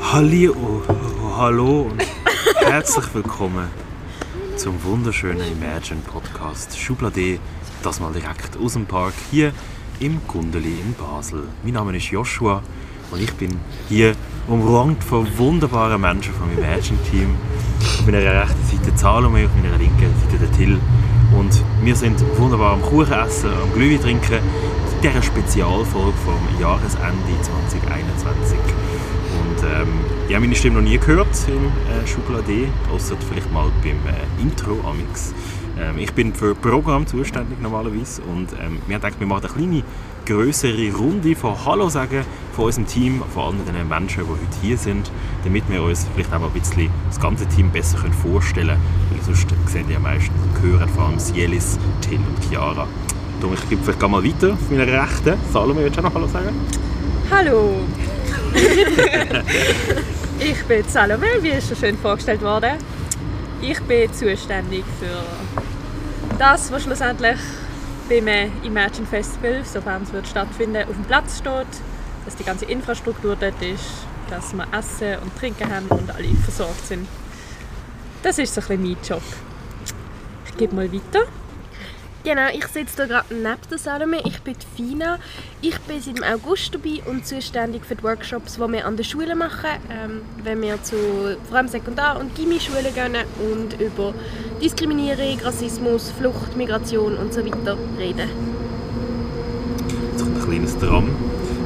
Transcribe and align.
Halli, 0.00 0.48
oh, 0.48 0.80
oh, 0.88 1.36
hallo 1.36 1.90
und 1.90 2.02
herzlich 2.64 3.04
willkommen 3.12 3.68
zum 4.56 4.82
wunderschönen 4.82 5.42
Imagine 5.52 6.00
Podcast 6.10 6.78
Schublade, 6.78 7.38
das 7.82 8.00
mal 8.00 8.14
direkt 8.14 8.56
aus 8.56 8.72
dem 8.72 8.86
Park 8.86 9.12
hier 9.30 9.52
im 10.00 10.22
Gundeli 10.26 10.80
in 10.80 10.94
Basel. 10.94 11.42
Mein 11.62 11.74
Name 11.74 11.94
ist 11.94 12.10
Joshua 12.10 12.62
und 13.10 13.20
ich 13.20 13.34
bin 13.34 13.60
hier 13.90 14.14
umrankt 14.48 15.04
von 15.04 15.26
wunderbaren 15.36 16.00
Menschen 16.00 16.32
vom 16.32 16.50
Imagine 16.50 16.98
Team. 17.10 17.36
Auf 17.80 18.06
meiner 18.06 18.42
rechten 18.42 18.64
Seite 18.64 18.96
Salome, 18.96 19.44
auf 19.44 19.50
meiner 19.54 19.76
linken 19.76 20.10
Seite 20.22 20.38
der 20.40 20.52
Till. 20.52 20.80
Und 21.38 21.62
wir 21.82 21.96
sind 21.96 22.22
wunderbar 22.38 22.72
am 22.72 22.82
Kuchen 22.82 23.12
essen, 23.12 23.50
am 23.50 23.72
Glühwein 23.74 24.00
trinken, 24.00 24.34
in 24.34 24.63
dieser 25.04 25.22
Spezialfolge 25.22 26.16
vom 26.24 26.60
Jahresende 26.60 27.38
2021. 27.42 28.56
Und 28.56 29.62
ähm, 29.62 29.88
ich 30.26 30.34
habe 30.34 30.46
meine 30.46 30.54
Stimme 30.54 30.80
noch 30.80 30.88
nie 30.88 30.96
gehört 30.96 31.28
im 31.46 31.66
äh, 31.66 32.06
Schublade, 32.06 32.68
außer 32.90 33.16
vielleicht 33.28 33.52
mal 33.52 33.70
beim 33.82 33.98
äh, 34.06 34.42
Intro 34.42 34.80
amix. 34.88 35.34
Ähm, 35.78 35.98
ich 35.98 36.10
bin 36.14 36.32
für 36.32 36.54
Programm 36.54 37.06
zuständig 37.06 37.60
normalerweise 37.60 38.22
und 38.22 38.54
ähm, 38.54 38.78
wir 38.86 38.96
gedacht, 38.96 39.20
wir 39.20 39.26
machen 39.26 39.44
eine 39.44 39.52
kleine, 39.52 39.82
größere 40.24 40.94
Runde 40.94 41.36
von 41.36 41.54
Hallo 41.66 41.90
sagen 41.90 42.24
von 42.52 42.66
unserem 42.66 42.86
Team, 42.86 43.22
von 43.34 43.44
allen 43.44 43.66
den 43.66 43.86
Menschen, 43.86 44.24
die 44.24 44.30
heute 44.30 44.60
hier 44.62 44.78
sind, 44.78 45.10
damit 45.44 45.68
wir 45.68 45.82
uns 45.82 46.06
vielleicht 46.14 46.32
auch 46.32 46.42
ein 46.42 46.50
bisschen 46.50 46.88
das 47.08 47.20
ganze 47.20 47.46
Team 47.46 47.70
besser 47.70 47.98
vorstellen 48.22 48.68
können, 48.68 48.80
weil 49.10 49.22
sonst 49.22 49.48
sehen 49.66 49.84
die 49.86 49.92
ja 49.92 49.98
meistens 49.98 50.32
und 50.42 50.62
hören 50.62 50.88
vor 50.88 51.08
allem 51.08 51.18
Sielis, 51.18 51.78
Till 52.00 52.16
und 52.16 52.42
Chiara. 52.48 52.88
Darum, 53.44 53.58
ich 53.62 53.68
gebe 53.68 53.82
vielleicht 53.84 54.00
mal 54.00 54.24
weiter 54.24 54.54
auf 54.54 54.70
meiner 54.70 54.86
Rechten. 54.86 55.38
Salome, 55.52 55.84
willst 55.84 55.98
du 55.98 56.00
auch 56.00 56.04
noch 56.04 56.14
Hallo 56.14 56.26
sagen? 56.26 56.66
Hallo! 57.30 57.74
ich 60.40 60.64
bin 60.64 60.88
Salome, 60.88 61.26
wie 61.42 61.50
ist 61.50 61.68
schon 61.68 61.76
schön 61.76 61.98
vorgestellt 61.98 62.40
worden. 62.40 62.78
Ich 63.60 63.78
bin 63.82 64.10
zuständig 64.14 64.82
für 64.98 65.26
das, 66.38 66.72
was 66.72 66.84
schlussendlich 66.84 67.36
beim 68.08 68.50
Imagine 68.62 69.06
Festival, 69.06 69.62
sofern 69.62 70.04
es 70.04 70.12
wird 70.14 70.26
stattfinden, 70.26 70.88
auf 70.88 70.94
dem 70.94 71.04
Platz 71.04 71.36
steht, 71.36 71.66
dass 72.24 72.36
die 72.36 72.44
ganze 72.44 72.64
Infrastruktur 72.64 73.36
dort 73.38 73.60
ist, 73.60 74.06
dass 74.30 74.54
wir 74.54 74.66
Essen 74.72 75.22
und 75.22 75.36
Trinken 75.38 75.70
haben 75.70 75.88
und 75.88 76.10
alle 76.10 76.28
versorgt 76.44 76.86
sind. 76.86 77.06
Das 78.22 78.38
ist 78.38 78.54
so 78.54 78.62
ein 78.62 78.68
bisschen 78.68 78.82
mein 78.82 78.96
Job. 79.06 79.22
Ich 80.46 80.56
gebe 80.56 80.74
mal 80.74 80.90
weiter. 80.90 81.26
Genau, 82.24 82.48
ich 82.54 82.66
sitze 82.68 82.96
hier 82.96 83.06
gerade 83.06 83.34
neben 83.34 83.58
der 83.70 83.76
Salome. 83.76 84.22
Ich 84.24 84.40
bin 84.40 84.54
Fina. 84.74 85.18
Ich 85.60 85.78
bin 85.80 86.00
seit 86.00 86.22
August 86.24 86.74
dabei 86.74 87.02
und 87.04 87.26
zuständig 87.26 87.84
für 87.84 87.96
die 87.96 88.02
Workshops, 88.02 88.54
die 88.54 88.72
wir 88.72 88.86
an 88.86 88.96
der 88.96 89.04
Schule 89.04 89.36
machen. 89.36 89.68
Ähm, 89.90 90.22
wenn 90.42 90.62
wir 90.62 90.82
zu 90.82 90.96
vor 91.46 91.58
allem 91.58 91.68
Sekundar- 91.68 92.18
und 92.18 92.34
Gimmi-Schulen 92.34 92.94
gehen 92.94 93.16
und 93.52 93.78
über 93.78 94.14
Diskriminierung, 94.62 95.38
Rassismus, 95.44 96.14
Flucht, 96.18 96.56
Migration 96.56 97.18
und 97.18 97.34
so 97.34 97.44
weiter 97.44 97.76
reden. 97.98 98.30
Jetzt 100.12 100.22
kommt 100.22 100.38
ein 100.38 100.44
kleines 100.48 100.78
Tram. 100.78 101.10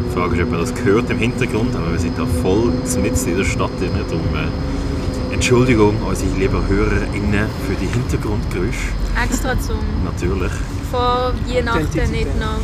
Die 0.09 0.12
Frage 0.12 0.36
ist, 0.39 0.42
ob 0.42 0.51
man 0.51 0.61
das 0.61 0.75
gehört 0.75 1.09
im 1.09 1.19
Hintergrund, 1.19 1.77
aber 1.77 1.92
wir 1.92 2.01
sind 2.01 2.19
da 2.19 2.27
voll 2.27 2.73
mitten 3.01 3.29
in 3.29 3.36
der 3.36 3.45
Stadt. 3.45 3.70
Darum, 3.81 4.20
äh, 4.34 5.34
Entschuldigung, 5.34 5.95
unsere 6.03 6.36
lieben 6.36 6.67
HörerInnen 6.67 7.47
für 7.64 7.75
die 7.81 7.86
Hintergrundgeräusche. 7.86 9.08
Extra 9.24 9.58
zum 9.61 9.79
Natürlich. 10.05 10.52
vor 10.90 11.33
Weihnachten 11.46 12.11
nicht 12.11 12.39
noch 12.39 12.61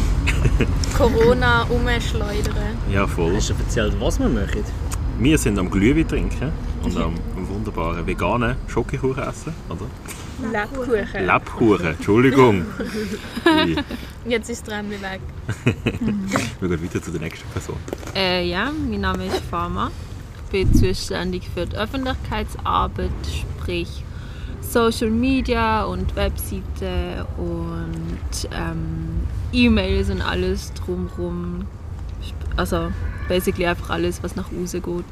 Corona 0.97 1.63
umschleudern. 1.65 2.79
Ja, 2.93 3.07
voll. 3.07 3.35
Hast 3.35 3.51
du 3.51 3.55
erzählt, 3.55 3.95
was 3.99 4.21
wir 4.21 4.29
machen? 4.29 4.63
Wir 5.19 5.37
sind 5.37 5.59
am 5.59 5.71
Glühwein 5.71 6.07
trinken 6.07 6.53
und 6.85 6.97
am 6.97 7.15
wunderbaren 7.49 8.07
veganen 8.07 8.57
Schokokuchen 8.69 9.23
essen, 9.23 9.53
oder? 9.69 9.87
Lebkuchen. 10.53 11.27
Lebkuchen, 11.27 11.87
Entschuldigung. 11.87 12.67
Jetzt 14.27 14.51
ist 14.51 14.67
das 14.67 14.75
Träumchen 14.75 15.03
weg. 15.03 15.21
Wir 16.61 16.69
gehen 16.69 16.85
weiter 16.85 17.03
zu 17.03 17.11
der 17.11 17.21
nächsten 17.21 17.49
Person. 17.51 17.77
Äh, 18.15 18.49
ja, 18.49 18.71
mein 18.89 19.01
Name 19.01 19.27
ist 19.27 19.43
Farma. 19.51 19.91
Ich 20.47 20.51
bin 20.51 20.75
zuständig 20.75 21.49
für 21.53 21.67
die 21.67 21.77
Öffentlichkeitsarbeit, 21.77 23.11
sprich 23.61 24.05
Social 24.75 25.11
Media 25.11 25.85
und 25.85 26.17
Webseiten 26.17 27.25
und 27.37 28.49
ähm, 28.51 29.21
E-Mails 29.53 30.11
und 30.11 30.21
alles 30.21 30.73
drumherum. 30.75 31.69
Also 32.57 32.91
basically 33.29 33.69
einfach 33.69 33.91
alles, 33.91 34.21
was 34.25 34.35
nach 34.35 34.47
außen 34.47 34.83
geht. 34.83 35.05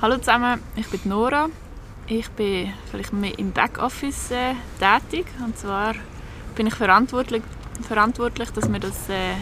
Hallo 0.00 0.16
zusammen, 0.16 0.60
ich 0.74 0.88
bin 0.88 1.00
Nora. 1.04 1.48
Ich 2.06 2.30
bin 2.30 2.72
vielleicht 2.90 3.12
mehr 3.12 3.38
im 3.38 3.52
Backoffice 3.52 4.30
äh, 4.30 4.54
tätig. 4.80 5.26
Und 5.44 5.58
zwar 5.58 5.92
bin 6.54 6.66
ich 6.66 6.74
verantwortlich, 6.74 7.42
verantwortlich 7.86 8.48
dass 8.52 8.72
wir 8.72 8.80
das 8.80 9.10
äh, 9.10 9.34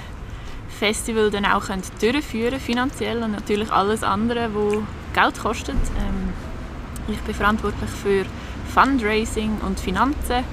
Festival 0.81 1.31
dann 1.31 1.45
auch 1.45 1.67
können 1.67 1.83
durchführen 2.01 2.51
können, 2.51 2.61
finanziell 2.61 3.23
und 3.23 3.31
natürlich 3.31 3.71
alles 3.71 4.03
andere, 4.03 4.53
wo 4.53 4.83
Geld 5.15 5.39
kostet. 5.39 5.77
Ähm, 5.97 6.30
ich 7.13 7.21
bin 7.21 7.35
verantwortlich 7.35 7.91
für 7.91 8.25
Fundraising 8.73 9.59
und 9.67 9.81
Finanzen. 9.81 10.45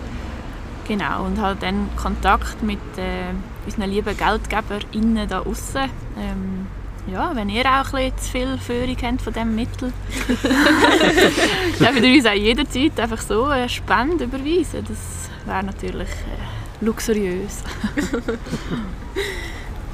Genau, 0.88 1.25
und 1.25 1.41
halt 1.41 1.62
dann 1.62 1.90
Kontakt 1.95 2.63
mit 2.63 2.79
äh, 2.97 3.34
unseren 3.66 3.90
lieben 3.90 4.16
GeldgeberInnen 4.16 5.28
da 5.28 5.41
außen. 5.41 5.90
Ähm, 6.17 6.67
ja, 7.12 7.35
wenn 7.35 7.50
ihr 7.50 7.66
auch 7.66 7.94
ein 7.94 8.12
bisschen 8.12 8.17
zu 8.17 8.31
viel 8.31 8.57
Führung 8.57 8.97
habt 9.01 9.22
von 9.22 9.34
diesem 9.34 9.56
Mittel, 9.56 9.94
dürft 11.79 12.03
ihr 12.03 12.16
uns 12.16 12.25
auch 12.25 12.34
jederzeit 12.34 13.00
einfach 13.00 13.22
so 13.22 13.46
eine 13.46 13.69
Spende 13.69 14.25
überweisen. 14.25 14.85
Das 14.88 15.29
wäre 15.46 15.63
natürlich 15.63 16.09
äh, 16.09 16.85
luxuriös. 16.85 17.63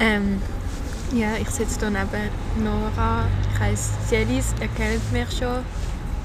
Ähm, 0.00 0.40
ja, 1.12 1.28
ich 1.40 1.48
sitze 1.50 1.78
hier 1.78 1.90
neben 1.90 2.64
Nora. 2.64 3.26
Ich 3.52 3.60
heiße 3.60 3.92
Celis, 4.08 4.54
ihr 4.60 4.68
kennt 4.68 5.12
mich 5.12 5.30
schon 5.38 5.64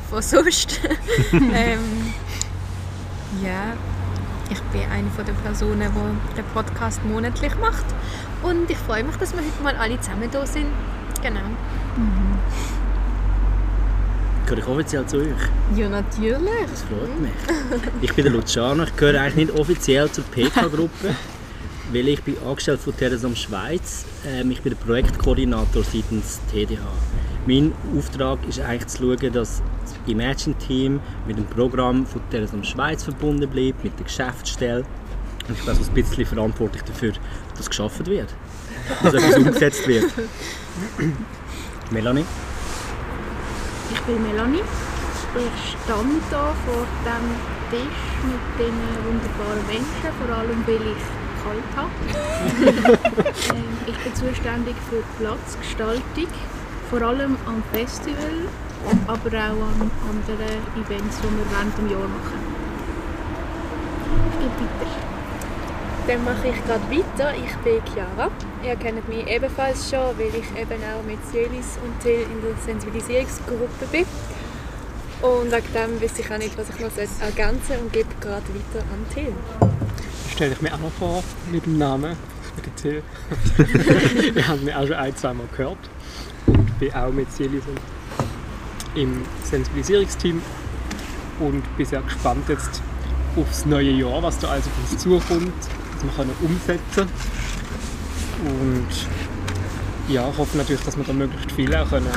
von 0.09 0.21
sonst. 0.21 0.79
ähm, 1.31 2.13
ja, 3.43 3.73
ich 4.49 4.59
bin 4.71 4.81
eine 4.91 5.09
von 5.11 5.25
den 5.25 5.35
Personen, 5.35 5.79
die 5.81 6.35
den 6.35 6.45
Podcast 6.53 7.03
monatlich 7.05 7.53
macht. 7.59 7.85
Und 8.41 8.69
ich 8.69 8.77
freue 8.77 9.03
mich, 9.03 9.15
dass 9.17 9.33
wir 9.33 9.39
heute 9.39 9.63
mal 9.63 9.75
alle 9.75 9.99
zusammen 9.99 10.29
da 10.31 10.45
sind. 10.45 10.67
Genau. 11.21 11.39
Gehöre 14.45 14.59
ich 14.59 14.67
offiziell 14.67 15.05
zu 15.05 15.17
euch? 15.17 15.27
Ja, 15.75 15.89
natürlich. 15.89 16.65
Das 16.71 16.81
freut 16.83 17.21
mich. 17.21 17.31
Ich 18.01 18.13
bin 18.13 18.25
der 18.25 18.33
Luciano, 18.33 18.83
ich 18.83 18.95
gehöre 18.95 19.21
eigentlich 19.21 19.47
nicht 19.47 19.59
offiziell 19.59 20.09
zur 20.11 20.23
PK-Gruppe, 20.23 21.15
weil 21.93 22.07
ich 22.07 22.23
bin 22.23 22.35
angestellt 22.43 22.79
von 22.79 22.97
Teresam 22.97 23.35
Schweiz. 23.35 24.05
Ähm, 24.25 24.49
ich 24.49 24.61
bin 24.61 24.73
der 24.73 24.83
Projektkoordinator 24.83 25.83
seitens 25.83 26.39
TDH. 26.51 26.79
Mein 27.45 27.73
Auftrag 27.97 28.39
ist 28.47 28.59
eigentlich 28.59 28.87
zu 28.87 29.03
schauen, 29.03 29.33
dass 29.33 29.61
das 29.83 29.95
Imagine-Team 30.07 30.99
mit 31.25 31.37
dem 31.37 31.45
Programm 31.45 32.05
von 32.05 32.21
Teresam 32.29 32.63
Schweiz 32.63 33.03
verbunden 33.03 33.49
bleibt, 33.49 33.83
mit 33.83 33.97
der 33.97 34.05
Geschäftsstelle. 34.05 34.85
Und 35.47 35.57
ich 35.57 35.59
bin 35.61 35.69
also 35.69 35.89
ein 35.89 35.93
bisschen 35.93 36.25
verantwortlich 36.25 36.83
dafür, 36.83 37.13
dass 37.57 37.69
geschaffen 37.69 38.05
wird. 38.05 38.33
Dass 39.01 39.13
etwas 39.13 39.37
umgesetzt 39.37 39.87
wird. 39.87 40.11
Melanie? 41.91 42.25
Ich 43.91 44.01
bin 44.01 44.21
Melanie. 44.21 44.61
Ich 45.35 45.77
stand 45.83 46.21
hier 46.29 46.53
vor 46.65 46.85
dem 47.05 47.25
Tisch 47.69 48.09
mit 48.25 48.41
diesen 48.57 48.89
wunderbaren 49.05 49.65
Menschen, 49.67 50.09
vor 50.19 50.35
allem 50.35 50.63
weil 50.65 50.87
ich 50.91 51.03
kalt 51.43 51.71
habe. 51.75 51.91
ähm, 53.55 53.77
ich 53.87 53.97
bin 53.97 54.15
zuständig 54.15 54.75
für 54.89 54.97
die 54.97 55.23
Platzgestaltung, 55.23 56.27
vor 56.89 57.01
allem 57.01 57.37
am 57.45 57.63
Festival, 57.71 58.47
aber 59.07 59.29
auch 59.29 59.61
an 59.81 59.91
anderen 60.09 60.61
Events, 60.75 61.17
die 61.17 61.23
wir 61.23 61.45
während 61.51 61.77
dem 61.77 61.89
Jahr 61.91 62.07
machen. 62.07 62.39
Ich 64.39 64.45
weiter. 64.45 65.09
Dann 66.07 66.23
mache 66.23 66.47
ich 66.47 66.65
gerade 66.65 66.83
weiter. 66.89 67.33
Ich 67.35 67.55
bin 67.57 67.81
Chiara. 67.93 68.31
Ihr 68.63 68.75
kennt 68.77 69.07
mich 69.07 69.27
ebenfalls 69.27 69.89
schon, 69.89 70.17
weil 70.17 70.29
ich 70.29 70.49
eben 70.59 70.81
auch 70.83 71.03
mit 71.05 71.19
Celis 71.31 71.77
und 71.83 71.99
Till 72.01 72.21
in 72.21 72.41
der 72.41 72.55
Sensibilisierungsgruppe 72.65 73.85
bin. 73.91 74.05
Und 75.21 75.51
wegen 75.51 75.73
dem 75.73 76.01
weiß 76.01 76.17
ich 76.17 76.31
auch 76.31 76.37
nicht, 76.37 76.57
was 76.57 76.69
ich 76.69 76.79
noch 76.79 76.91
ergänzen 76.97 77.61
soll 77.67 77.77
und 77.77 77.93
gebe 77.93 78.09
gerade 78.21 78.45
weiter 78.47 78.85
an 78.91 79.05
Till. 79.13 79.33
stelle 80.31 80.53
ich 80.53 80.61
mir 80.61 80.73
auch 80.73 80.79
noch 80.79 80.91
vor 80.91 81.23
mit 81.51 81.65
dem 81.65 81.77
Namen. 81.77 82.15
Ich 82.57 82.63
bin 82.63 82.75
Till. 82.75 83.03
Wir 84.33 84.47
haben 84.47 84.63
mich 84.63 84.73
auch 84.73 84.87
schon 84.87 84.95
ein, 84.95 85.15
zwei 85.15 85.33
Mal 85.33 85.47
gehört. 85.55 85.77
Bin 86.79 86.93
auch 86.93 87.11
mit 87.11 87.31
Celis 87.31 87.63
im 88.95 89.21
Sensibilisierungsteam 89.43 90.41
und 91.39 91.77
bin 91.77 91.85
sehr 91.85 92.01
gespannt 92.01 92.47
jetzt 92.47 92.81
aufs 93.35 93.65
neue 93.65 93.91
Jahr, 93.91 94.21
was 94.23 94.39
da 94.39 94.49
also 94.49 94.69
auf 94.69 94.91
uns 94.91 95.01
zukommt, 95.01 95.53
was 95.93 96.03
wir 96.03 96.11
können 96.15 96.31
umsetzen 96.41 97.07
Und 98.45 99.07
ja, 100.07 100.27
ich 100.29 100.37
hoffe 100.37 100.57
natürlich, 100.57 100.83
dass 100.83 100.97
wir 100.97 101.03
da 101.03 101.13
möglichst 101.13 101.51
viel 101.51 101.73
auch 101.75 101.89
können 101.89 102.07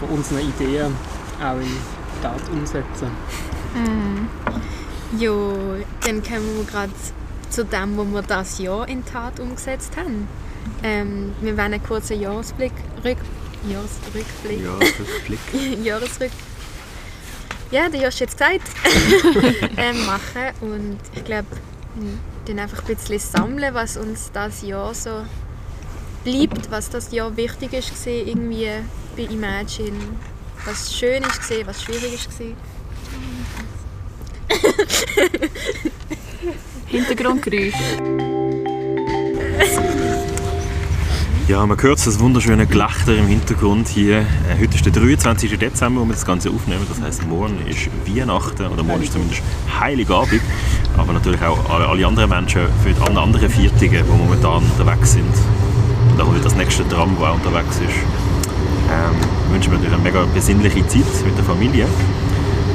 von 0.00 0.08
unseren 0.10 0.40
Ideen 0.40 0.94
auch 1.42 1.60
in 1.60 1.76
Tat 2.22 2.48
umsetzen. 2.50 3.10
Ja, 5.18 5.32
dann 6.04 6.22
kommen 6.22 6.56
wir 6.56 6.64
gerade 6.64 6.92
zu 7.50 7.64
dem, 7.64 7.96
was 7.96 8.06
wir 8.06 8.22
das 8.22 8.58
Jahr 8.58 8.88
in 8.88 9.04
Tat 9.04 9.40
umgesetzt 9.40 9.96
haben. 9.96 10.28
Ähm, 10.82 11.32
wir 11.40 11.56
werden 11.56 11.74
einen 11.74 11.82
kurzen 11.82 12.20
Jahresblick, 12.20 12.72
Rück, 13.04 13.16
Jahresrückblick, 13.66 14.60
Ja, 14.62 14.74
Rückblick. 14.74 15.40
Jahresrück... 15.84 16.30
Ja, 17.70 17.88
der 17.88 18.06
hast 18.06 18.20
du 18.20 18.24
jetzt 18.24 18.38
gesagt. 18.38 18.62
ähm, 19.76 20.06
machen 20.06 20.52
und 20.60 20.98
ich 21.14 21.24
glaube, 21.24 21.48
dann 22.46 22.58
einfach 22.58 22.80
ein 22.80 22.86
bisschen 22.86 23.18
sammeln, 23.18 23.74
was 23.74 23.96
uns 23.96 24.30
das 24.32 24.62
Jahr 24.62 24.94
so 24.94 25.24
bleibt, 26.24 26.70
was 26.70 26.88
das 26.88 27.12
Jahr 27.12 27.36
wichtig 27.36 27.72
ist 27.74 27.90
gesehen 27.90 28.26
irgendwie 28.28 28.70
bei 29.16 29.24
Imagine, 29.24 29.98
was 30.64 30.94
schön 30.94 31.22
ist 31.24 31.40
gesehen, 31.40 31.66
was 31.66 31.82
schwierig 31.82 32.14
ist 32.14 32.28
gesehen. 32.28 32.56
Hintergrundgeräusch. 36.86 37.74
Ja, 41.48 41.64
man 41.64 41.80
hört 41.82 42.06
das 42.06 42.20
wunderschöne 42.20 42.66
Gelächter 42.66 43.16
im 43.16 43.26
Hintergrund 43.26 43.88
hier. 43.88 44.18
Äh, 44.18 44.60
heute 44.60 44.74
ist 44.76 44.84
der 44.84 44.92
23. 44.92 45.58
Dezember, 45.58 46.02
wo 46.02 46.04
wir 46.04 46.12
das 46.12 46.26
Ganze 46.26 46.50
aufnehmen. 46.50 46.86
Das 46.86 47.00
heißt, 47.00 47.26
morgen 47.26 47.56
ist 47.66 47.88
Weihnachten 48.06 48.66
oder 48.66 48.82
morgen 48.82 49.02
ist 49.02 49.12
zumindest 49.14 49.40
Heiligabend. 49.80 50.42
Aber 50.98 51.14
natürlich 51.14 51.40
auch 51.42 51.58
alle, 51.70 52.06
anderen 52.06 52.28
Menschen 52.28 52.62
für 52.82 52.90
die 52.92 53.00
an- 53.00 53.16
anderen 53.16 53.48
Viertigen, 53.48 54.04
die 54.04 54.12
momentan 54.12 54.62
unterwegs 54.62 55.12
sind. 55.14 55.32
Und 56.12 56.20
auch 56.20 56.28
das 56.42 56.54
nächste 56.54 56.86
Tram, 56.86 57.16
das 57.18 57.28
auch 57.30 57.34
unterwegs 57.36 57.76
ist. 57.76 57.96
Ähm, 58.90 59.52
wünschen 59.52 59.72
wir 59.72 59.78
natürlich 59.78 59.94
eine 59.94 60.02
mega 60.02 60.24
besinnliche 60.34 60.86
Zeit 60.86 61.24
mit 61.24 61.36
der 61.38 61.44
Familie. 61.44 61.86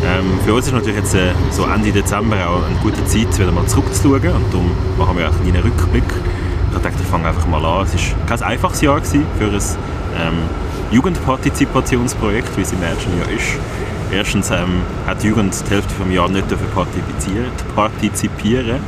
Ähm, 0.03 0.25
für 0.43 0.53
uns 0.55 0.65
ist 0.65 0.73
natürlich 0.73 0.97
jetzt 0.97 1.13
äh, 1.13 1.31
so 1.51 1.65
Ende 1.65 1.91
Dezember 1.91 2.37
auch 2.49 2.63
eine 2.65 2.75
gute 2.81 3.05
Zeit, 3.05 3.37
wieder 3.37 3.51
mal 3.51 3.67
zurückzuschauen. 3.67 4.33
Und 4.33 4.51
darum 4.51 4.71
machen 4.97 5.15
wir 5.17 5.29
auch 5.29 5.33
einen 5.35 5.51
kleinen 5.51 5.63
Rückblick. 5.63 6.03
Ich 6.75 6.81
dachte, 6.81 6.97
ich 7.01 7.07
fange 7.07 7.27
einfach 7.27 7.47
mal 7.47 7.63
an. 7.63 7.85
Es 7.85 7.93
war 7.93 8.25
kein 8.25 8.43
einfaches 8.43 8.81
Jahr 8.81 8.99
für 9.01 9.17
ein 9.17 9.53
ähm, 9.53 10.33
Jugendpartizipationsprojekt, 10.91 12.57
wie 12.57 12.61
es 12.61 12.71
Imagine 12.73 13.21
ja 13.25 13.35
ist. 13.35 13.57
Erstens 14.11 14.51
ähm, 14.51 14.81
hat 15.07 15.23
die 15.23 15.27
Jugend 15.27 15.55
die 15.65 15.71
Hälfte 15.71 15.93
des 16.03 16.13
Jahres 16.13 16.31
nicht 16.31 16.51
dafür 16.51 16.67
partizipiert- 16.75 17.75
partizipieren. 17.75 18.79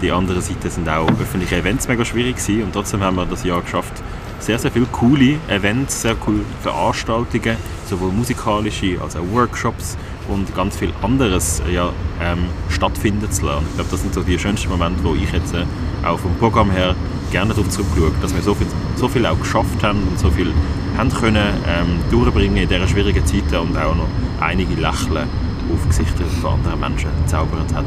Die 0.00 0.10
andere 0.10 0.40
Seite 0.40 0.70
sind 0.70 0.88
auch 0.88 1.08
öffentliche 1.08 1.56
Events 1.56 1.88
mega 1.88 2.04
schwierig 2.04 2.36
gewesen. 2.36 2.64
Und 2.64 2.72
trotzdem 2.72 3.02
haben 3.02 3.16
wir 3.16 3.26
das 3.26 3.44
Jahr 3.44 3.60
geschafft, 3.60 3.92
sehr, 4.38 4.58
sehr 4.58 4.72
viele 4.72 4.86
coole 4.86 5.36
Events, 5.48 6.02
sehr 6.02 6.14
coole 6.16 6.40
Veranstaltungen, 6.62 7.56
sowohl 7.88 8.10
musikalische 8.10 8.98
als 9.00 9.14
auch 9.14 9.22
Workshops 9.32 9.96
und 10.28 10.54
ganz 10.56 10.76
viel 10.76 10.92
anderes 11.02 11.62
ja, 11.72 11.90
ähm, 12.20 12.46
stattfinden 12.68 13.30
zu 13.30 13.46
lassen. 13.46 13.66
Ich 13.68 13.74
glaube, 13.76 13.90
das 13.90 14.00
sind 14.02 14.14
so 14.14 14.22
die 14.22 14.38
schönsten 14.38 14.68
Momente, 14.68 15.04
wo 15.04 15.14
ich 15.14 15.30
jetzt 15.32 15.54
äh, 15.54 15.64
auch 16.04 16.18
vom 16.18 16.34
Programm 16.36 16.70
her 16.70 16.94
gerne 17.32 17.54
darauf 17.54 17.68
zurückschaue, 17.70 18.12
dass 18.20 18.34
wir 18.34 18.42
so 18.42 18.54
viel, 18.54 18.66
so 18.94 19.08
viel 19.08 19.26
auch 19.26 19.38
geschafft 19.38 19.82
haben 19.82 20.06
und 20.06 20.18
so 20.18 20.30
viel 20.30 20.52
haben 20.96 21.10
können 21.10 21.48
ähm, 21.66 21.98
durchbringen 22.10 22.58
in 22.58 22.68
dieser 22.68 22.86
schwierigen 22.86 23.24
Zeit 23.26 23.52
und 23.58 23.76
auch 23.76 23.96
noch 23.96 24.08
einige 24.40 24.74
Lächeln 24.74 25.26
auf 25.72 25.88
Gesichter 25.88 26.24
von 26.42 26.54
anderen 26.54 26.80
Menschen 26.80 27.10
gezaubert 27.22 27.74
hat. 27.74 27.86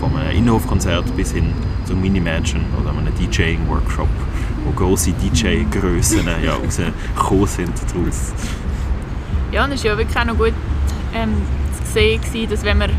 Von 0.00 0.16
einem 0.16 0.36
Innenhofkonzert 0.36 1.14
bis 1.16 1.32
hin 1.32 1.52
zum 1.84 2.00
Mini-Mansion 2.00 2.64
oder 2.80 2.90
einem 2.90 3.14
DJing-Workshop, 3.14 4.08
wo 4.64 4.70
grosse 4.72 5.12
DJ-Grössen 5.12 6.26
ja, 6.42 6.54
rausgekommen 6.54 7.46
sind 7.46 7.72
daraus. 7.92 8.32
Ja, 9.52 9.64
und 9.64 9.72
es 9.72 9.84
war 9.84 9.92
ja 9.92 9.98
wirklich 9.98 10.16
auch 10.16 10.24
noch 10.24 10.38
gut 10.38 10.54
ähm, 11.14 11.34
zu 11.84 11.92
sehen, 11.92 12.48
dass 12.48 12.64
wenn 12.64 12.78
man, 12.78 12.90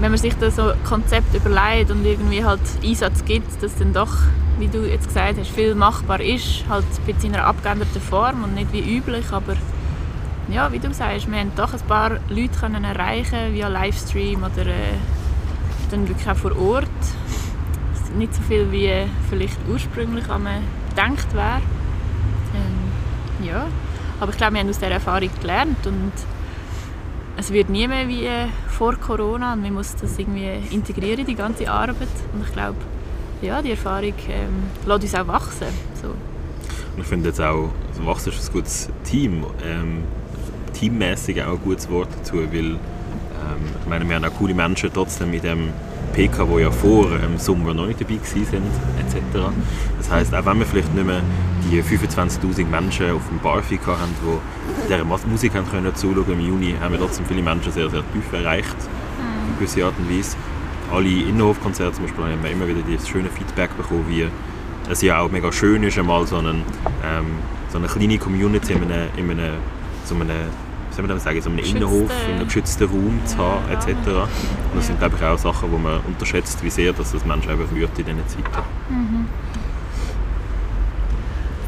wenn 0.00 0.10
man 0.10 0.18
sich 0.18 0.34
da 0.34 0.50
so 0.50 0.72
Konzept 0.88 1.34
überlegt 1.34 1.90
und 1.90 2.04
irgendwie 2.04 2.44
halt 2.44 2.60
Einsatz 2.84 3.24
gibt, 3.24 3.62
dass 3.62 3.76
dann 3.76 3.92
doch, 3.92 4.12
wie 4.58 4.68
du 4.68 4.88
jetzt 4.88 5.08
gesagt 5.08 5.38
hast, 5.38 5.50
viel 5.50 5.74
machbar 5.74 6.20
ist, 6.20 6.64
halt 6.68 6.84
in 7.22 7.34
einer 7.34 7.44
abgeänderten 7.44 8.00
Form 8.00 8.44
und 8.44 8.54
nicht 8.54 8.72
wie 8.72 8.96
üblich, 8.96 9.32
aber 9.32 9.56
ja, 10.50 10.72
wie 10.72 10.78
du 10.78 10.92
sagst, 10.94 11.30
wir 11.30 11.38
haben 11.38 11.52
doch 11.56 11.74
ein 11.74 11.80
paar 11.80 12.18
Leute 12.28 12.58
können 12.58 12.84
erreichen 12.84 13.52
via 13.52 13.68
Livestream 13.68 14.42
oder 14.42 14.66
äh, 14.66 14.94
dann 15.90 16.08
wirklich 16.08 16.28
auch 16.28 16.36
vor 16.36 16.56
Ort. 16.56 16.88
Nicht 18.16 18.34
so 18.34 18.42
viel 18.42 18.70
wie 18.72 18.90
vielleicht 19.28 19.58
ursprünglich 19.68 20.28
an 20.30 20.46
gedacht 20.88 21.34
wäre. 21.34 21.60
Ähm, 22.54 23.46
ja, 23.46 23.66
aber 24.20 24.30
ich 24.30 24.38
glaube, 24.38 24.54
wir 24.54 24.60
haben 24.60 24.70
aus 24.70 24.78
dieser 24.78 24.90
Erfahrung 24.90 25.30
gelernt 25.40 25.86
und 25.86 26.12
es 27.38 27.52
wird 27.52 27.68
nie 27.68 27.86
mehr 27.86 28.08
wie 28.08 28.26
äh, 28.26 28.48
vor 28.68 28.96
Corona 28.96 29.52
und 29.52 29.62
man 29.62 29.72
muss 29.72 29.94
das 29.94 30.18
irgendwie 30.18 30.50
integrieren, 30.70 31.24
die 31.24 31.36
ganze 31.36 31.70
Arbeit. 31.70 32.08
Und 32.32 32.44
ich 32.44 32.52
glaube, 32.52 32.76
ja, 33.40 33.62
die 33.62 33.70
Erfahrung 33.70 34.14
ähm, 34.28 34.64
lässt 34.84 35.04
uns 35.04 35.14
auch 35.14 35.28
wachsen. 35.28 35.68
So. 36.02 36.08
Ich 36.96 37.06
finde 37.06 37.28
jetzt 37.28 37.40
auch, 37.40 37.70
also 37.88 38.06
Wachsen 38.06 38.32
ist 38.32 38.48
ein 38.48 38.52
gutes 38.52 38.88
Team. 39.04 39.46
Ähm, 39.64 40.02
teammäßig 40.72 41.40
auch 41.44 41.52
ein 41.52 41.60
gutes 41.62 41.88
Wort 41.88 42.08
dazu, 42.18 42.38
weil 42.38 42.72
ähm, 42.72 42.78
ich 43.82 43.88
meine, 43.88 44.08
wir 44.08 44.16
haben 44.16 44.24
auch 44.24 44.36
coole 44.36 44.54
Menschen 44.54 44.90
trotzdem 44.92 45.32
in 45.32 45.42
dem 45.42 45.72
PK, 46.08 46.48
wo 46.48 46.58
ja 46.58 46.70
vor 46.70 47.06
im 47.12 47.38
Sommer 47.38 47.74
noch 47.74 47.86
nicht 47.86 48.00
dabei 48.00 48.18
sind, 48.22 48.66
etc. 48.98 49.50
Das 49.98 50.10
heisst, 50.10 50.34
auch 50.34 50.44
wenn 50.46 50.58
wir 50.58 50.66
vielleicht 50.66 50.94
nicht 50.94 51.06
mehr 51.06 51.22
die 51.70 51.82
25'000 51.82 52.66
Menschen 52.66 53.10
auf 53.10 53.28
dem 53.28 53.38
Barfik 53.40 53.86
haben, 53.86 54.14
die 54.22 54.88
dieser 54.88 55.04
Musik 55.04 55.54
haben 55.54 55.68
können 55.70 55.94
zuschauen 55.94 56.32
im 56.32 56.40
Juni, 56.40 56.74
haben 56.80 56.92
wir 56.92 57.00
trotzdem 57.00 57.26
viele 57.26 57.42
Menschen 57.42 57.72
sehr, 57.72 57.88
sehr 57.90 58.02
tief 58.12 58.32
erreicht, 58.32 58.76
in 59.48 59.58
gewisser 59.58 59.86
Art 59.86 59.94
und 59.98 60.10
Weise. 60.10 60.36
Alle 60.92 61.08
Innenhofkonzerte 61.08 61.92
zum 61.94 62.04
Beispiel 62.06 62.24
haben 62.24 62.42
wir 62.42 62.50
immer 62.50 62.66
wieder 62.66 62.80
dieses 62.82 63.08
schöne 63.08 63.28
Feedback 63.28 63.76
bekommen, 63.76 64.06
wie 64.08 64.26
es 64.90 65.02
ja 65.02 65.20
auch 65.20 65.30
mega 65.30 65.52
schön 65.52 65.82
ist, 65.82 65.98
einmal 65.98 66.26
so, 66.26 66.36
einen, 66.36 66.62
ähm, 67.04 67.26
so 67.68 67.78
eine 67.78 67.86
kleine 67.86 68.18
Community 68.18 68.72
in 68.72 68.84
einem, 68.84 69.08
in 69.16 69.30
einem, 69.30 69.54
so 70.04 70.14
einem, 70.14 70.30
soll 70.98 71.06
man 71.06 71.20
sagen, 71.20 71.40
so 71.40 71.48
einem 71.48 71.58
Geschützte- 71.58 71.78
Innenhof, 71.78 72.10
in 72.26 72.34
einem 72.34 72.46
geschützten 72.46 72.88
Raum 72.88 73.20
zu 73.24 73.38
haben, 73.38 73.70
etc. 73.70 73.86
Und 73.88 74.76
das 74.76 74.86
sind, 74.86 74.98
glaube 74.98 75.16
ich, 75.16 75.24
auch 75.24 75.38
Sachen, 75.38 75.70
die 75.70 75.78
man 75.78 76.00
unterschätzt, 76.00 76.62
wie 76.62 76.70
sehr 76.70 76.92
dass 76.92 77.12
das 77.12 77.24
Menschen 77.24 77.52
eben 77.52 77.64
rührt 77.72 77.96
in 77.98 78.04
diesen 78.04 78.26
Zeiten. 78.28 78.64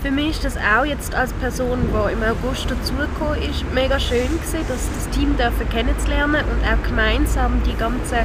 Für 0.03 0.11
mich 0.11 0.31
ist 0.31 0.45
das 0.45 0.57
auch 0.57 0.85
jetzt 0.85 1.15
als 1.15 1.33
Person, 1.35 1.79
die 1.93 2.13
im 2.13 2.23
August 2.23 2.71
dazugekommen 2.71 3.43
ist, 3.43 3.65
mega 3.73 4.01
schön 4.01 4.27
gewesen, 4.27 4.65
dass 4.67 4.89
das 4.95 5.11
Team 5.17 5.37
dürfen 5.37 5.69
kennenzulernen 5.69 6.43
und 6.51 6.65
auch 6.67 6.83
gemeinsam 6.89 7.63
die 7.65 7.77
ganzen 7.77 8.19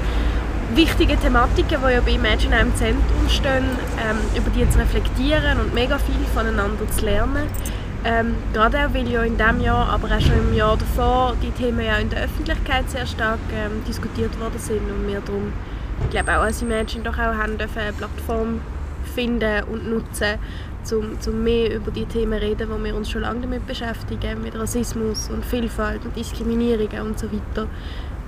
wichtigen 0.74 1.20
Thematiken, 1.20 1.78
die 1.86 1.94
ja 1.94 2.02
bei 2.02 2.12
Imagine 2.12 2.62
im 2.62 2.76
Zentrum 2.76 3.30
stehen, 3.30 3.66
ähm, 4.00 4.18
über 4.36 4.50
die 4.52 4.68
zu 4.70 4.80
reflektieren 4.80 5.60
und 5.60 5.74
mega 5.76 6.00
viel 6.00 6.16
voneinander 6.34 6.90
zu 6.90 7.06
lernen. 7.06 7.44
Ähm, 8.08 8.36
gerade 8.54 8.78
auch, 8.86 8.94
weil 8.94 9.10
ja 9.10 9.24
in 9.24 9.36
diesem 9.36 9.62
Jahr, 9.62 9.90
aber 9.90 10.16
auch 10.16 10.22
schon 10.22 10.38
im 10.38 10.54
Jahr 10.54 10.78
davor, 10.78 11.36
die 11.42 11.50
Themen 11.50 11.84
ja 11.84 11.98
in 11.98 12.10
der 12.12 12.26
Öffentlichkeit 12.26 12.88
sehr 12.88 13.08
stark 13.08 13.40
ähm, 13.52 13.84
diskutiert 13.88 14.40
worden 14.40 14.60
sind 14.60 14.82
und 14.92 15.08
wir 15.08 15.22
darum, 15.22 15.52
ich 16.04 16.10
glaube 16.12 16.38
auch 16.38 16.44
als 16.44 16.62
Imagine 16.62 17.04
doch 17.04 17.18
auch 17.18 17.34
haben 17.34 17.58
dürfen, 17.58 17.80
eine 17.80 17.94
Plattform 17.94 18.62
finden 19.16 19.64
und 19.64 19.90
nutzen, 19.90 20.38
um, 20.92 21.18
um 21.26 21.44
mehr 21.44 21.76
über 21.76 21.90
die 21.90 22.06
Themen 22.06 22.40
zu 22.40 22.46
reden, 22.46 22.70
wo 22.70 22.84
wir 22.84 22.96
uns 22.96 23.10
schon 23.10 23.22
lange 23.22 23.42
damit 23.42 23.66
beschäftigen, 23.66 24.40
mit 24.44 24.54
Rassismus 24.54 25.32
und 25.32 25.44
Vielfalt 25.44 26.06
und 26.06 26.16
Diskriminierungen 26.16 27.02
und 27.02 27.18
so 27.18 27.26
weiter. 27.26 27.68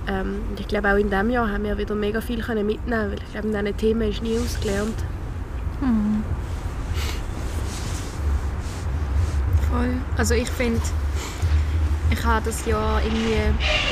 Ähm, 0.08 0.40
und 0.50 0.58
ich 0.58 0.66
glaube 0.66 0.88
auch 0.88 0.96
in 0.96 1.08
diesem 1.08 1.30
Jahr 1.30 1.52
haben 1.52 1.62
wir 1.62 1.78
wieder 1.78 1.94
mega 1.94 2.20
viel 2.20 2.40
können 2.40 2.66
mitnehmen, 2.66 3.12
weil 3.12 3.18
ich 3.18 3.30
glaube, 3.30 3.46
in 3.46 3.54
diesen 3.54 3.76
Themen 3.76 4.10
ist 4.10 4.24
nie 4.24 4.38
ausgelernt. 4.38 4.96
Voll. 9.70 9.94
Also 10.16 10.34
ich 10.34 10.48
finde, 10.48 10.80
ich 12.10 12.24
habe 12.24 12.46
das 12.46 12.64
Jahr 12.64 13.02
irgendwie 13.02 13.36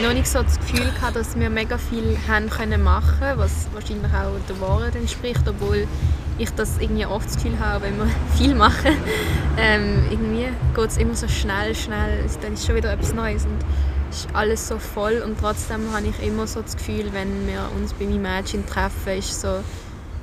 noch 0.02 0.14
nicht 0.14 0.26
so 0.26 0.42
das 0.42 0.58
Gefühl 0.58 0.90
gehabt, 0.90 1.16
dass 1.16 1.38
wir 1.38 1.50
mega 1.50 1.76
viel 1.76 2.16
haben 2.28 2.48
können 2.48 2.82
machen, 2.82 3.26
was 3.36 3.68
wahrscheinlich 3.72 4.12
auch 4.12 4.32
der 4.48 4.60
Wahrheit 4.60 4.96
entspricht, 4.96 5.42
obwohl 5.46 5.86
ich 6.38 6.50
das 6.50 6.78
irgendwie 6.78 7.06
oft 7.06 7.26
das 7.26 7.36
Gefühl 7.36 7.58
habe, 7.58 7.84
wenn 7.84 7.98
wir 7.98 8.06
viel 8.36 8.54
machen, 8.54 8.96
ähm, 9.58 10.04
irgendwie 10.10 10.48
geht 10.74 10.90
es 10.90 10.96
immer 10.96 11.14
so 11.14 11.28
schnell, 11.28 11.74
schnell, 11.74 12.24
dann 12.42 12.54
ist 12.54 12.66
schon 12.66 12.76
wieder 12.76 12.92
etwas 12.92 13.12
Neues 13.12 13.44
und 13.44 13.58
ist 14.10 14.28
alles 14.32 14.68
so 14.68 14.78
voll 14.78 15.22
und 15.24 15.38
trotzdem 15.40 15.92
habe 15.92 16.06
ich 16.06 16.26
immer 16.26 16.46
so 16.46 16.62
das 16.62 16.76
Gefühl, 16.76 17.12
wenn 17.12 17.46
wir 17.46 17.68
uns 17.76 17.92
beim 17.92 18.10
Imagine 18.10 18.64
treffen, 18.64 19.18
ist 19.18 19.40
so 19.40 19.60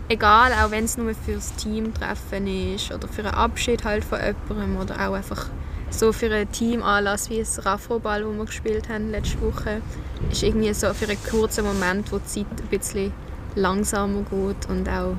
egal, 0.10 0.51
auch 0.53 0.72
wenn 0.72 0.86
es 0.86 0.98
nur 0.98 1.13
für 1.13 1.33
das 1.33 1.53
Team 1.55 1.93
treffen 1.93 2.48
ist 2.48 2.91
oder 2.91 3.07
für 3.07 3.24
einen 3.24 3.33
Abschied 3.33 3.83
halt 3.83 4.03
von 4.03 4.19
jemandem 4.19 4.77
oder 4.77 4.95
auch 4.95 5.13
einfach 5.13 5.48
so 5.89 6.12
für 6.12 6.25
einen 6.25 6.51
Teamanlass 6.51 7.29
wie 7.29 7.39
das 7.39 7.65
Rafro-Ball, 7.65 8.25
wo 8.25 8.31
wir 8.31 8.45
gespielt 8.45 8.89
haben 8.89 9.12
letzte 9.12 9.41
Woche, 9.41 9.81
ist 10.31 10.43
irgendwie 10.43 10.74
so 10.74 10.93
für 10.93 11.07
einen 11.07 11.24
kurzen 11.29 11.65
Moment, 11.65 12.12
wo 12.12 12.17
die 12.17 12.25
Zeit 12.25 12.45
ein 12.62 12.67
bisschen 12.69 13.13
langsamer 13.55 14.24
geht 14.24 14.69
und 14.69 14.89
auch 14.89 15.15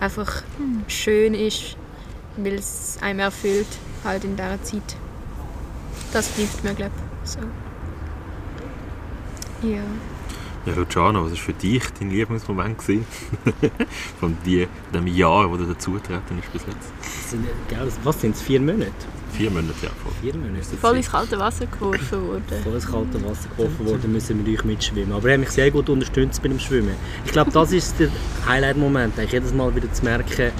einfach 0.00 0.42
schön 0.86 1.34
ist, 1.34 1.76
weil 2.36 2.54
es 2.54 2.98
einem 3.02 3.20
erfüllt, 3.20 3.66
halt 4.04 4.24
in 4.24 4.36
dieser 4.36 4.62
Zeit. 4.62 4.96
Das 6.12 6.28
bleibt 6.28 6.64
mir, 6.64 6.74
glaube 6.74 6.92
ich, 7.24 7.30
so. 7.30 7.40
Ja. 9.68 9.82
Ja, 10.66 10.74
Luciano, 10.74 11.24
was 11.24 11.30
war 11.30 11.38
für 11.38 11.52
dich 11.52 11.82
dein 11.98 12.10
Lieblingsmoment 12.10 12.82
von 14.20 14.36
dem 14.44 15.06
Jahr, 15.06 15.50
wo 15.50 15.56
du 15.56 15.64
dazugetreten 15.64 16.38
ist 16.38 16.52
bis 16.52 16.62
jetzt? 16.66 17.30
Sind, 17.30 17.46
was 18.04 18.20
sind 18.20 18.34
es? 18.34 18.42
Vier 18.42 18.60
Monate? 18.60 18.92
Vier 19.32 19.50
Monate, 19.50 19.74
ja. 19.82 19.90
Voll. 20.02 20.12
Vier 20.20 20.36
Monate. 20.36 20.76
Voll 20.80 20.96
ins 20.96 21.10
kalte 21.10 21.38
Wasser 21.38 21.66
geworfen 21.66 22.28
worden. 22.28 22.62
Voll 22.64 22.74
ins 22.74 22.86
kalte 22.86 23.24
Wasser 23.24 23.48
geworfen 23.56 23.86
worden, 23.86 24.12
müssen 24.12 24.44
wir 24.44 24.54
euch 24.58 24.64
mitschwimmen. 24.64 25.12
Aber 25.12 25.28
er 25.28 25.34
hat 25.34 25.40
mich 25.40 25.50
sehr 25.50 25.70
gut 25.70 25.88
unterstützt 25.88 26.42
bei 26.42 26.48
dem 26.48 26.58
Schwimmen. 26.58 26.94
Ich 27.24 27.32
glaube, 27.32 27.50
das 27.50 27.72
ist 27.72 27.98
der 28.00 28.08
Highlight-Moment, 28.46 29.14
jedes 29.30 29.52
Mal 29.54 29.74
wieder 29.74 29.92
zu 29.92 30.04
merken, 30.04 30.50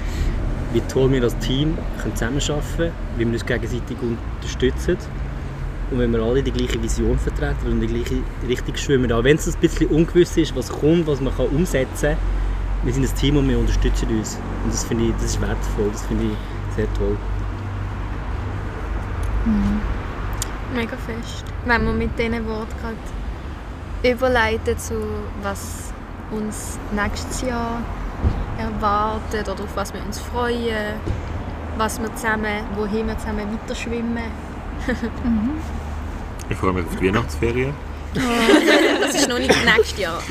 wie 0.73 0.81
toll 0.81 1.11
wir 1.11 1.23
als 1.23 1.37
Team 1.39 1.77
können 2.01 2.15
zusammenarbeiten 2.15 2.77
können, 2.77 2.91
wie 3.17 3.25
wir 3.25 3.33
uns 3.33 3.45
gegenseitig 3.45 3.97
unterstützen. 4.01 4.97
Und 5.91 5.99
wenn 5.99 6.11
wir 6.11 6.21
alle 6.21 6.43
die 6.43 6.51
gleiche 6.51 6.81
Vision 6.81 7.17
vertreten 7.17 7.71
und 7.71 7.79
die 7.79 7.87
gleiche 7.87 8.21
Richtung 8.47 8.75
schwimmen, 8.75 9.11
auch 9.11 9.23
wenn 9.23 9.37
es 9.37 9.47
ein 9.47 9.59
bisschen 9.59 9.87
ungewiss 9.87 10.37
ist, 10.37 10.55
was 10.55 10.69
kommt, 10.69 11.07
was 11.07 11.19
man 11.19 11.35
kann 11.35 11.47
umsetzen 11.47 12.15
kann, 12.15 12.17
wir 12.83 12.93
sind 12.93 13.09
ein 13.09 13.15
Team 13.15 13.37
und 13.37 13.49
wir 13.49 13.57
unterstützen 13.57 14.07
uns. 14.09 14.37
Und 14.63 14.71
das 14.71 14.83
finde 14.85 15.05
ich, 15.05 15.13
das 15.13 15.25
ist 15.25 15.41
wertvoll, 15.41 15.89
das 15.91 16.05
finde 16.05 16.25
ich 16.25 16.75
sehr 16.75 16.93
toll. 16.93 17.17
Mega 20.73 20.95
fest. 20.97 21.43
Wenn 21.65 21.85
wir 21.85 21.93
mit 21.93 22.17
diesen 22.17 22.47
Worten 22.47 22.73
gerade 22.81 24.13
überleiten 24.13 24.77
zu 24.77 24.93
was 25.41 25.91
uns 26.31 26.77
nächstes 26.91 27.41
Jahr 27.41 27.81
erwartet 28.57 29.49
oder 29.49 29.63
auf 29.63 29.75
was 29.75 29.93
wir 29.93 30.05
uns 30.05 30.19
freuen, 30.19 30.99
was 31.77 31.99
wir 31.99 32.13
zusammen, 32.15 32.63
wohin 32.75 33.07
wir 33.07 33.17
zusammen 33.17 33.47
weiter 33.51 33.75
schwimmen. 33.75 34.31
Ich 36.49 36.57
freue 36.57 36.73
mich 36.73 36.85
auf 36.85 36.95
die 36.95 37.07
Weihnachtsferien. 37.07 37.73
Das 39.01 39.15
ist 39.15 39.29
noch 39.29 39.39
nicht 39.39 39.55
nächstes 39.65 39.99
Jahr. 39.99 40.21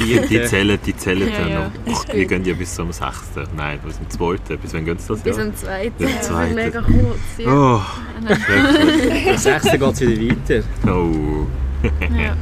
Die, 0.00 0.20
die 0.28 0.44
zählen, 0.44 0.78
die 0.84 0.96
zählen 0.96 1.28
Ja, 1.28 1.38
dann 1.38 1.50
ja, 1.50 1.64
noch. 1.64 1.70
Ach, 1.94 2.04
die 2.04 2.26
gehen 2.26 2.44
ja 2.44 2.54
bis 2.54 2.74
zum 2.74 2.92
6. 2.92 3.14
Nein, 3.56 3.78
bis 3.84 3.96
zum 3.96 4.10
2. 4.10 4.56
Bis 4.56 4.74
wann 4.74 4.84
gehen 4.84 4.98
sie 4.98 5.08
das 5.08 5.22
Bis 5.22 5.38
am 5.38 5.54
2. 5.54 5.90
Bis 5.90 6.20
zum 6.20 6.34
2. 6.36 6.46
Mega 6.48 6.82
kurz. 6.82 7.18
Ja. 7.38 7.50
Oh. 7.50 7.80
Am 8.18 9.36
6. 9.36 9.62
geht 9.62 9.82
es 9.82 10.00
wieder 10.00 10.36
weiter. 10.36 10.66
Oh. 10.86 11.46
Ja. 12.18 12.36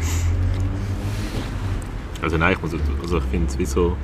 Also 2.22 2.38
nein, 2.38 2.54
ich, 2.54 2.62
muss, 2.62 2.72
also 3.02 3.18
ich 3.18 3.24
finde 3.24 3.46
es 3.48 3.58
wie 3.58 3.66
so, 3.66 3.96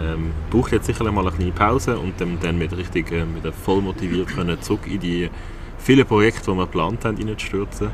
ähm, 0.00 0.32
braucht 0.50 0.72
jetzt 0.72 0.86
sicher 0.86 1.10
mal 1.10 1.26
eine 1.26 1.34
kleine 1.34 1.52
Pause 1.52 1.98
und 1.98 2.20
dann, 2.20 2.38
dann 2.40 2.58
mit 2.58 2.76
richtig 2.76 3.10
äh, 3.10 3.24
mit 3.24 3.52
voll 3.54 3.80
motiviert 3.80 4.28
können 4.28 4.60
zurück 4.60 4.86
in 4.86 5.00
die 5.00 5.30
vielen 5.78 6.06
Projekte, 6.06 6.50
die 6.50 6.56
wir 6.56 6.66
geplant 6.66 7.04
haben, 7.04 7.16
reinzustürzen. 7.16 7.90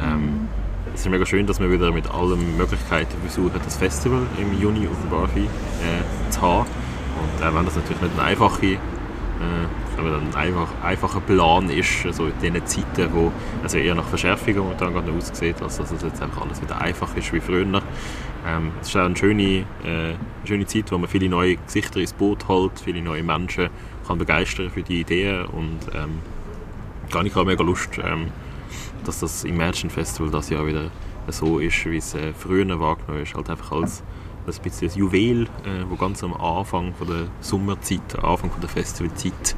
Ähm, 0.00 0.48
es 0.94 1.00
ist 1.00 1.10
mega 1.10 1.26
schön, 1.26 1.46
dass 1.46 1.60
wir 1.60 1.70
wieder 1.70 1.90
mit 1.92 2.08
allen 2.10 2.56
Möglichkeiten 2.56 3.16
versuchen, 3.20 3.60
das 3.64 3.76
Festival 3.76 4.22
im 4.40 4.60
Juni 4.60 4.86
auf 4.86 5.00
dem 5.00 5.10
Barfi 5.10 5.40
äh, 5.40 6.30
zu 6.30 6.40
haben. 6.40 6.66
Und 7.20 7.44
auch 7.44 7.54
wenn 7.54 7.64
das 7.64 7.76
natürlich 7.76 8.02
nicht 8.02 8.12
eine 8.18 8.22
einfache, 8.22 8.66
äh, 8.66 8.78
ein 9.98 10.34
einfach, 10.34 10.68
einfacher 10.82 11.20
Plan 11.20 11.68
ist, 11.70 12.06
also 12.06 12.26
in 12.26 12.32
diesen 12.40 12.66
Zeiten, 12.66 13.12
wo 13.12 13.32
also 13.62 13.78
eher 13.78 13.94
nach 13.94 14.06
Verschärfungen 14.06 14.58
momentan 14.58 14.92
gerade 14.92 15.10
noch 15.10 15.16
aussieht, 15.16 15.60
als 15.62 15.78
dass 15.78 15.90
es 15.90 16.02
jetzt 16.02 16.22
einfach 16.22 16.42
alles 16.42 16.60
wieder 16.60 16.80
einfach 16.80 17.16
ist 17.16 17.32
wie 17.32 17.40
früher. 17.40 17.66
Ähm, 18.46 18.72
es 18.80 18.88
ist 18.88 18.96
auch 18.96 19.04
eine 19.04 19.16
schöne, 19.16 19.64
äh, 19.84 20.14
schöne 20.44 20.66
Zeit, 20.66 20.92
wo 20.92 20.98
man 20.98 21.08
viele 21.08 21.28
neue 21.28 21.56
Gesichter 21.56 22.00
ins 22.00 22.12
Boot 22.12 22.46
holt, 22.48 22.72
viele 22.78 23.00
neue 23.00 23.22
Menschen 23.22 23.70
kann 24.06 24.18
begeistern 24.18 24.70
für 24.70 24.82
die 24.82 25.00
Ideen 25.00 25.46
und 25.46 25.80
ähm, 25.94 26.18
gar 27.10 27.22
nicht 27.22 27.34
mega 27.34 27.62
Lust, 27.62 27.98
ähm, 28.04 28.26
dass 29.04 29.20
das 29.20 29.44
Imagine 29.44 29.90
Festival 29.90 30.30
das 30.30 30.50
Jahr 30.50 30.66
wieder 30.66 30.90
so 31.28 31.58
ist, 31.58 31.84
wie 31.86 31.96
es 31.96 32.14
äh, 32.14 32.32
früher 32.32 32.66
wahrgenommen 32.78 33.22
ist, 33.22 33.34
halt 33.34 33.48
einfach 33.50 33.72
als 33.72 34.02
ein 34.46 34.62
bisschen 34.62 34.90
ein 34.90 34.98
Juwel, 34.98 35.42
äh, 35.64 35.84
wo 35.88 35.96
ganz 35.96 36.22
am 36.22 36.34
Anfang 36.34 36.94
von 36.94 37.06
der 37.06 37.26
Sommerzeit, 37.40 38.18
am 38.18 38.32
Anfang 38.32 38.50
von 38.50 38.60
der 38.60 38.68
Festivalzeit 38.68 39.56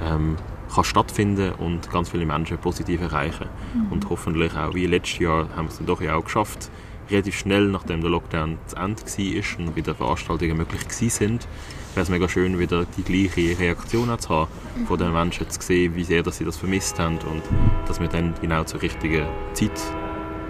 ähm, 0.00 0.36
kann 0.72 0.84
stattfinden 0.84 1.52
und 1.54 1.90
ganz 1.90 2.10
viele 2.10 2.26
Menschen 2.26 2.58
positiv 2.58 3.00
erreichen. 3.00 3.46
Und 3.90 4.08
hoffentlich 4.10 4.54
auch 4.54 4.74
wie 4.74 4.86
letztes 4.86 5.18
Jahr 5.18 5.48
haben 5.56 5.66
wir 5.66 5.70
es 5.70 5.78
dann 5.78 5.86
doch 5.86 6.00
ja 6.00 6.14
auch 6.14 6.24
geschafft, 6.24 6.70
relativ 7.10 7.38
schnell, 7.38 7.68
nachdem 7.68 8.00
der 8.00 8.10
Lockdown 8.10 8.58
zu 8.66 8.76
Ende 8.76 9.02
war 9.02 9.66
und 9.66 9.76
wieder 9.76 9.94
Veranstaltungen 9.94 10.56
möglich 10.56 10.82
sind, 10.90 11.48
wäre 11.94 12.02
es 12.02 12.08
mega 12.08 12.28
schön, 12.28 12.58
wieder 12.58 12.84
die 12.96 13.02
gleiche 13.02 13.58
Reaktion 13.58 14.18
zu 14.18 14.28
haben, 14.28 14.48
von 14.86 14.98
den 14.98 15.12
Menschen 15.12 15.48
zu 15.50 15.60
sehen, 15.60 15.94
wie 15.94 16.04
sehr 16.04 16.22
dass 16.22 16.38
sie 16.38 16.44
das 16.44 16.56
vermisst 16.56 16.98
haben 16.98 17.18
und 17.18 17.42
dass 17.86 18.00
wir 18.00 18.08
dann 18.08 18.34
genau 18.40 18.64
zur 18.64 18.82
richtigen 18.82 19.26
Zeit 19.52 19.70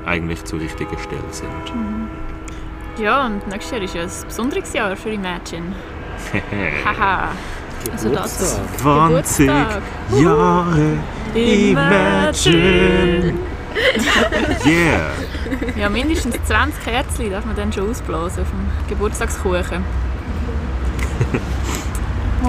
eigentlich 0.06 0.44
zur 0.44 0.60
richtigen 0.60 0.98
Stelle 0.98 1.22
sind. 1.30 1.50
ja, 2.98 3.26
und 3.26 3.46
nächstes 3.48 3.72
Jahr 3.72 3.82
ist 3.82 3.94
ja 3.94 4.02
ein 4.02 4.10
besonderes 4.26 4.72
Jahr 4.72 4.96
für 4.96 5.10
Imagine. 5.10 5.74
Haha. 6.84 7.30
Also 7.92 8.08
das. 8.10 8.60
20 8.78 9.46
Geburtstag. 9.46 9.82
Jahre 10.20 10.98
Imagine! 11.34 13.34
Yeah! 14.64 15.10
Ja, 15.76 15.88
mindestens 15.88 16.36
20 16.46 16.82
Kerzen 16.82 17.30
darf 17.30 17.44
man 17.44 17.54
dann 17.54 17.72
schon 17.72 17.90
ausblasen 17.90 18.42
auf 18.42 18.50
dem 18.50 18.88
Geburtstagskuchen. 18.88 19.84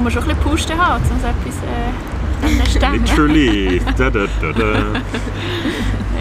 Muss 0.01 0.13
man 0.13 0.23
schon 0.23 0.31
ein 0.31 0.37
bisschen 0.37 0.49
Pusten 0.49 0.77
haben, 0.77 1.03
um 1.03 1.19
so 1.19 1.27
etwas 1.27 1.57
äh, 1.65 2.69
zu. 2.69 2.79
Literally! 2.93 3.81
Da, 3.97 4.09
da, 4.09 4.27
da, 4.39 4.53
da. 4.53 5.01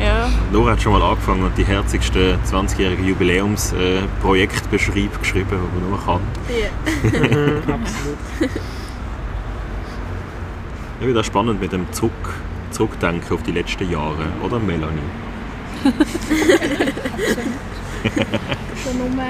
Ja, 0.02 0.28
Laura 0.52 0.72
hat 0.72 0.82
schon 0.82 0.92
mal 0.92 1.02
angefangen 1.02 1.44
und 1.44 1.56
die 1.56 1.64
herzigsten 1.64 2.38
20-jährigen 2.44 3.06
Jubiläumsprojekte 3.06 4.68
geschrieben, 4.68 5.10
die 5.22 5.44
man 5.44 5.90
nur 5.90 6.04
kann. 6.04 6.20
Absolut. 7.72 8.50
Ja, 11.00 11.06
wieder 11.06 11.22
spannend 11.22 11.60
mit 11.60 11.70
dem 11.70 11.92
Zurück, 11.92 12.12
Zurückdenken 12.72 13.32
auf 13.32 13.44
die 13.44 13.52
letzten 13.52 13.88
Jahre, 13.88 14.26
oder 14.42 14.58
Melanie? 14.58 14.98
schon 18.82 18.98
nur 18.98 19.22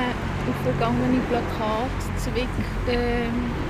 auf 0.48 0.56
vergangene 0.64 1.20
Plakate 1.28 2.08
zurück, 2.16 2.48
ähm, 2.88 3.67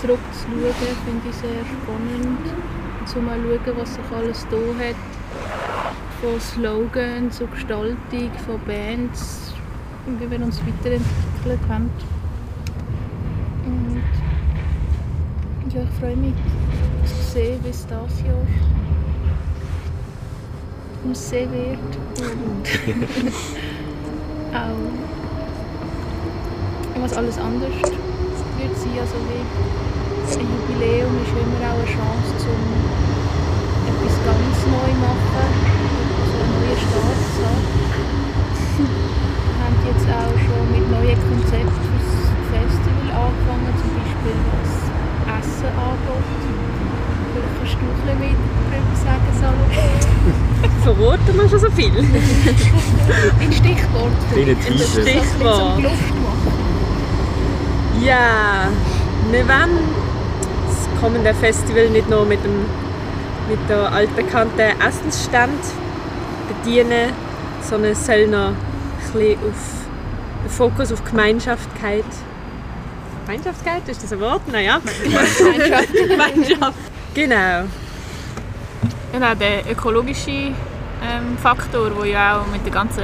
zurückzuschauen, 0.00 0.96
finde 1.04 1.28
ich 1.28 1.36
sehr 1.36 1.62
spannend. 1.64 2.46
So 3.06 3.20
mal 3.20 3.38
schauen, 3.38 3.76
was 3.76 3.94
sich 3.94 4.04
alles 4.14 4.46
da 4.50 4.56
hat. 4.56 4.96
Von 6.20 6.40
Slogan 6.40 7.30
zur 7.30 7.46
Gestaltung, 7.48 8.30
von 8.46 8.58
Bands, 8.66 9.52
wie 10.06 10.30
wir 10.30 10.40
uns 10.40 10.60
weiterentwickelt 10.60 11.60
haben. 11.68 11.90
Und 13.64 14.02
ja, 15.74 15.82
ich 15.82 15.90
freue 16.00 16.16
mich 16.16 16.34
zu 17.04 17.22
sehen, 17.32 17.60
wie 17.62 17.68
es 17.68 17.86
dieses 17.86 18.22
Jahr 18.22 18.46
aussehen 21.10 21.52
wird. 21.52 21.78
Und 22.18 22.66
auch 24.58 24.96
was 27.02 27.16
alles 27.16 27.38
anders 27.38 28.05
wird 28.66 28.78
sein. 28.78 28.98
Also 28.98 29.14
wie 29.30 29.42
ein 30.26 30.42
Jubiläum 30.42 31.12
ist 31.22 31.30
immer 31.30 31.62
auch 31.70 31.78
eine 31.78 31.86
Chance, 31.86 32.50
um 32.50 32.62
etwas 33.86 34.14
ganz 34.26 34.58
neu 34.66 34.90
zu 34.90 34.98
machen, 35.06 35.46
so 36.26 36.36
einen 36.42 36.50
neuen 36.58 36.78
Start 36.82 37.20
zu 37.30 37.46
haben. 37.46 37.62
Wir 38.76 39.54
haben 39.62 39.78
jetzt 39.86 40.06
auch 40.10 40.34
schon 40.34 40.62
mit 40.74 40.84
neuen 40.90 41.18
Konzepten 41.30 41.82
für 41.86 42.02
das 42.02 42.26
Festival 42.50 43.06
angefangen, 43.14 43.72
zum 43.78 43.90
Beispiel 43.94 44.38
was 44.50 44.72
Essen 45.38 45.70
angeht. 45.70 46.42
Vielleicht 47.32 47.54
kannst 47.58 47.74
du 47.78 47.86
ein 47.86 47.94
bisschen 48.02 48.18
mit 48.18 48.38
etwas 48.74 49.00
sagen, 49.06 49.30
Salo. 49.38 49.64
Verraten 50.82 51.32
wir 51.36 51.48
schon 51.48 51.60
so 51.60 51.70
viel? 51.70 51.94
Ein 53.40 53.52
Stichwort. 53.52 54.18
Teaser. 54.34 54.54
Das 54.54 54.96
ein 54.98 55.02
Stichwort. 55.02 56.25
Ja, 58.00 58.68
wir 59.30 59.48
wollen 59.48 59.78
das 60.66 61.00
kommende 61.00 61.32
Festival 61.34 61.88
nicht 61.90 62.08
nur 62.10 62.24
mit 62.24 62.42
dem 62.44 62.66
mit 63.48 63.58
der 63.68 63.92
altbekannten 63.92 64.80
Essensstand 64.80 65.60
bedienen, 66.48 67.12
sondern 67.62 67.92
es 67.92 68.04
soll 68.04 68.26
noch 68.26 68.48
ein 68.48 68.56
bisschen 69.12 69.38
auf 69.38 69.86
den 70.42 70.50
Fokus 70.50 70.92
auf 70.92 71.04
Gemeinschaftkeit. 71.04 72.04
Gemeinschaftskeit, 73.24 73.88
ist 73.88 74.02
das 74.02 74.12
ein 74.12 74.20
Wort? 74.20 74.42
Naja. 74.50 74.80
Gemeinschaft. 75.02 75.92
Gemeinschaft. 75.92 76.78
Genau. 77.14 77.64
Genau, 79.10 79.34
der 79.34 79.70
ökologische 79.70 80.30
ähm, 80.30 81.38
Faktor, 81.42 81.88
der 81.88 82.06
ja 82.06 82.38
auch 82.38 82.46
mit 82.52 82.62
der 82.66 82.72
ganzen 82.72 83.02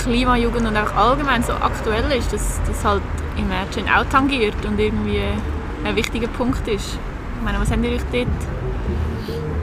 Klimajugend 0.00 0.68
und 0.68 0.76
auch 0.76 0.94
allgemein 0.94 1.42
so 1.42 1.52
aktuell 1.52 2.12
ist, 2.16 2.32
dass 2.32 2.60
das 2.64 2.84
halt 2.84 3.02
Imagine 3.36 3.98
auch 3.98 4.04
tangiert 4.06 4.64
und 4.66 4.78
irgendwie 4.78 5.22
ein 5.84 5.96
wichtiger 5.96 6.28
Punkt 6.28 6.66
ist. 6.68 6.98
Ich 7.38 7.44
meine, 7.44 7.60
was 7.60 7.70
habt 7.70 7.84
ihr 7.84 7.92
euch 7.92 8.02
dort 8.12 8.28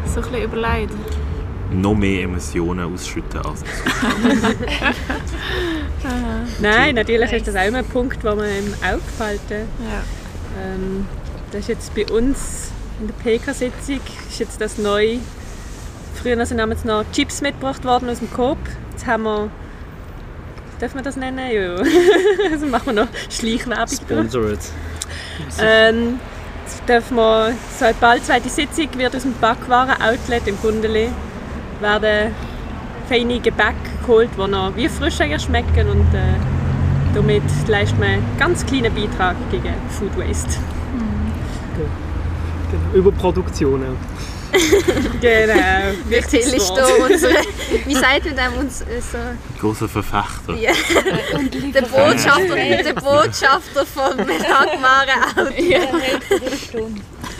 so 0.05 0.21
ein 0.21 0.31
bisschen 0.31 0.43
überlegt? 0.43 0.93
Noch 1.71 1.95
mehr 1.95 2.23
Emotionen 2.23 2.93
ausschütten 2.93 3.41
als 3.41 3.63
Nein, 6.59 6.95
natürlich 6.95 7.31
ist 7.31 7.47
das 7.47 7.55
auch 7.55 7.67
immer 7.67 7.77
ein 7.79 7.85
Punkt, 7.85 8.23
den 8.23 8.35
man 8.35 8.45
im 8.45 8.73
Auge 8.83 9.01
behalten. 9.17 9.67
Ja. 9.79 10.01
Ähm, 10.61 11.05
das 11.51 11.61
ist 11.61 11.67
jetzt 11.69 11.95
bei 11.95 12.05
uns 12.11 12.71
in 12.99 13.07
der 13.07 13.15
PK-Sitzung 13.15 14.01
ist 14.29 14.39
jetzt 14.39 14.59
das 14.59 14.77
neu. 14.77 15.17
Früher 16.15 16.45
sind 16.45 16.57
damals 16.57 16.83
noch 16.83 17.05
Chips 17.13 17.41
mitgebracht 17.41 17.85
worden 17.85 18.09
aus 18.09 18.19
dem 18.19 18.31
Coop. 18.31 18.57
Jetzt 18.91 19.05
haben 19.05 19.23
wir 19.23 19.49
Darf 20.79 20.95
man 20.95 21.03
das 21.03 21.17
nennen? 21.17 21.51
Ja, 21.51 21.75
also 22.51 22.65
machen 22.67 22.85
wir 22.87 22.93
noch 22.93 23.07
Schleichwerbung. 23.29 23.87
Sponsored. 23.95 24.59
Ähm, 25.61 26.19
jetzt 26.63 26.87
dürfen 26.87 27.17
wir, 27.17 27.53
so 27.77 27.85
bald 27.99 28.25
zweite 28.25 28.49
Sitzung 28.49 28.87
wird 28.97 29.15
aus 29.15 29.23
dem 29.23 29.33
Backwaren-Outlet 29.39 30.47
im 30.47 30.57
Gundeli 30.61 31.09
werden 31.81 32.33
feine 33.07 33.39
Gebäck 33.39 33.75
geholt, 34.01 34.29
die 34.37 34.47
noch 34.49 34.75
wie 34.75 34.87
frisch 34.87 35.19
eigentlich 35.19 35.41
schmecken 35.41 35.89
und 35.89 36.13
äh, 36.13 36.35
damit 37.13 37.43
leistet 37.67 37.99
man 37.99 38.09
einen 38.09 38.37
ganz 38.37 38.65
kleinen 38.65 38.93
Beitrag 38.93 39.35
gegen 39.49 39.73
Food 39.89 40.17
Waste. 40.17 40.59
Genau. 42.71 42.93
Überproduktionen. 42.93 43.97
Genau. 45.21 45.53
Der 46.09 46.21
Till 46.27 46.39
ist 46.39 46.71
da 46.71 46.85
unsere, 47.03 47.35
wie 47.85 47.93
sagt 47.93 48.25
man 48.25 48.35
dem, 48.35 48.59
uns, 48.59 48.81
äh, 48.81 49.01
so, 49.01 49.17
großer 49.59 49.89
Verfechter. 49.89 50.55
ja, 50.55 50.71
der 51.73 51.81
Botschafter, 51.81 52.55
der 52.55 52.93
Botschafter 52.93 53.85
vom 53.85 54.15
Melagmare 54.17 55.11
Auto. 55.35 56.89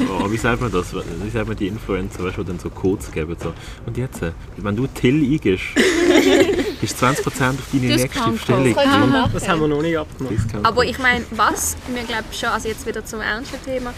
Oh, 0.08 0.32
wie 0.32 0.38
sagt 0.38 0.62
man 0.62 0.72
das? 0.72 0.94
Wie 0.94 1.30
sagt 1.30 1.48
man 1.48 1.58
die 1.58 1.68
Influencer, 1.68 2.24
weißt, 2.24 2.38
du, 2.38 2.44
die 2.44 2.48
dann 2.50 2.60
so 2.60 2.70
Codes 2.70 3.12
geben? 3.12 3.36
So. 3.42 3.54
Und 3.86 3.98
jetzt, 3.98 4.22
äh, 4.22 4.32
wenn 4.58 4.76
du 4.76 4.88
Till 4.88 5.22
eingibst, 5.22 5.66
ist 6.82 7.04
20% 7.04 7.20
auf 7.26 7.32
deine 7.74 7.96
nächste 7.96 8.30
Bestellung. 8.32 8.76
Ja. 8.76 9.30
Das 9.34 9.48
haben 9.48 9.62
wir 9.62 9.68
noch 9.68 9.82
nicht 9.82 9.98
abgemacht. 9.98 10.36
Aber 10.64 10.86
ich 10.86 11.00
meine, 11.00 11.26
was 11.32 11.76
wir 11.94 12.04
glaube 12.04 12.26
schon, 12.32 12.50
also 12.50 12.68
jetzt 12.70 12.86
wieder 12.86 13.04
zum 13.04 13.22
ernsten 13.22 13.62
Thema, 13.64 13.94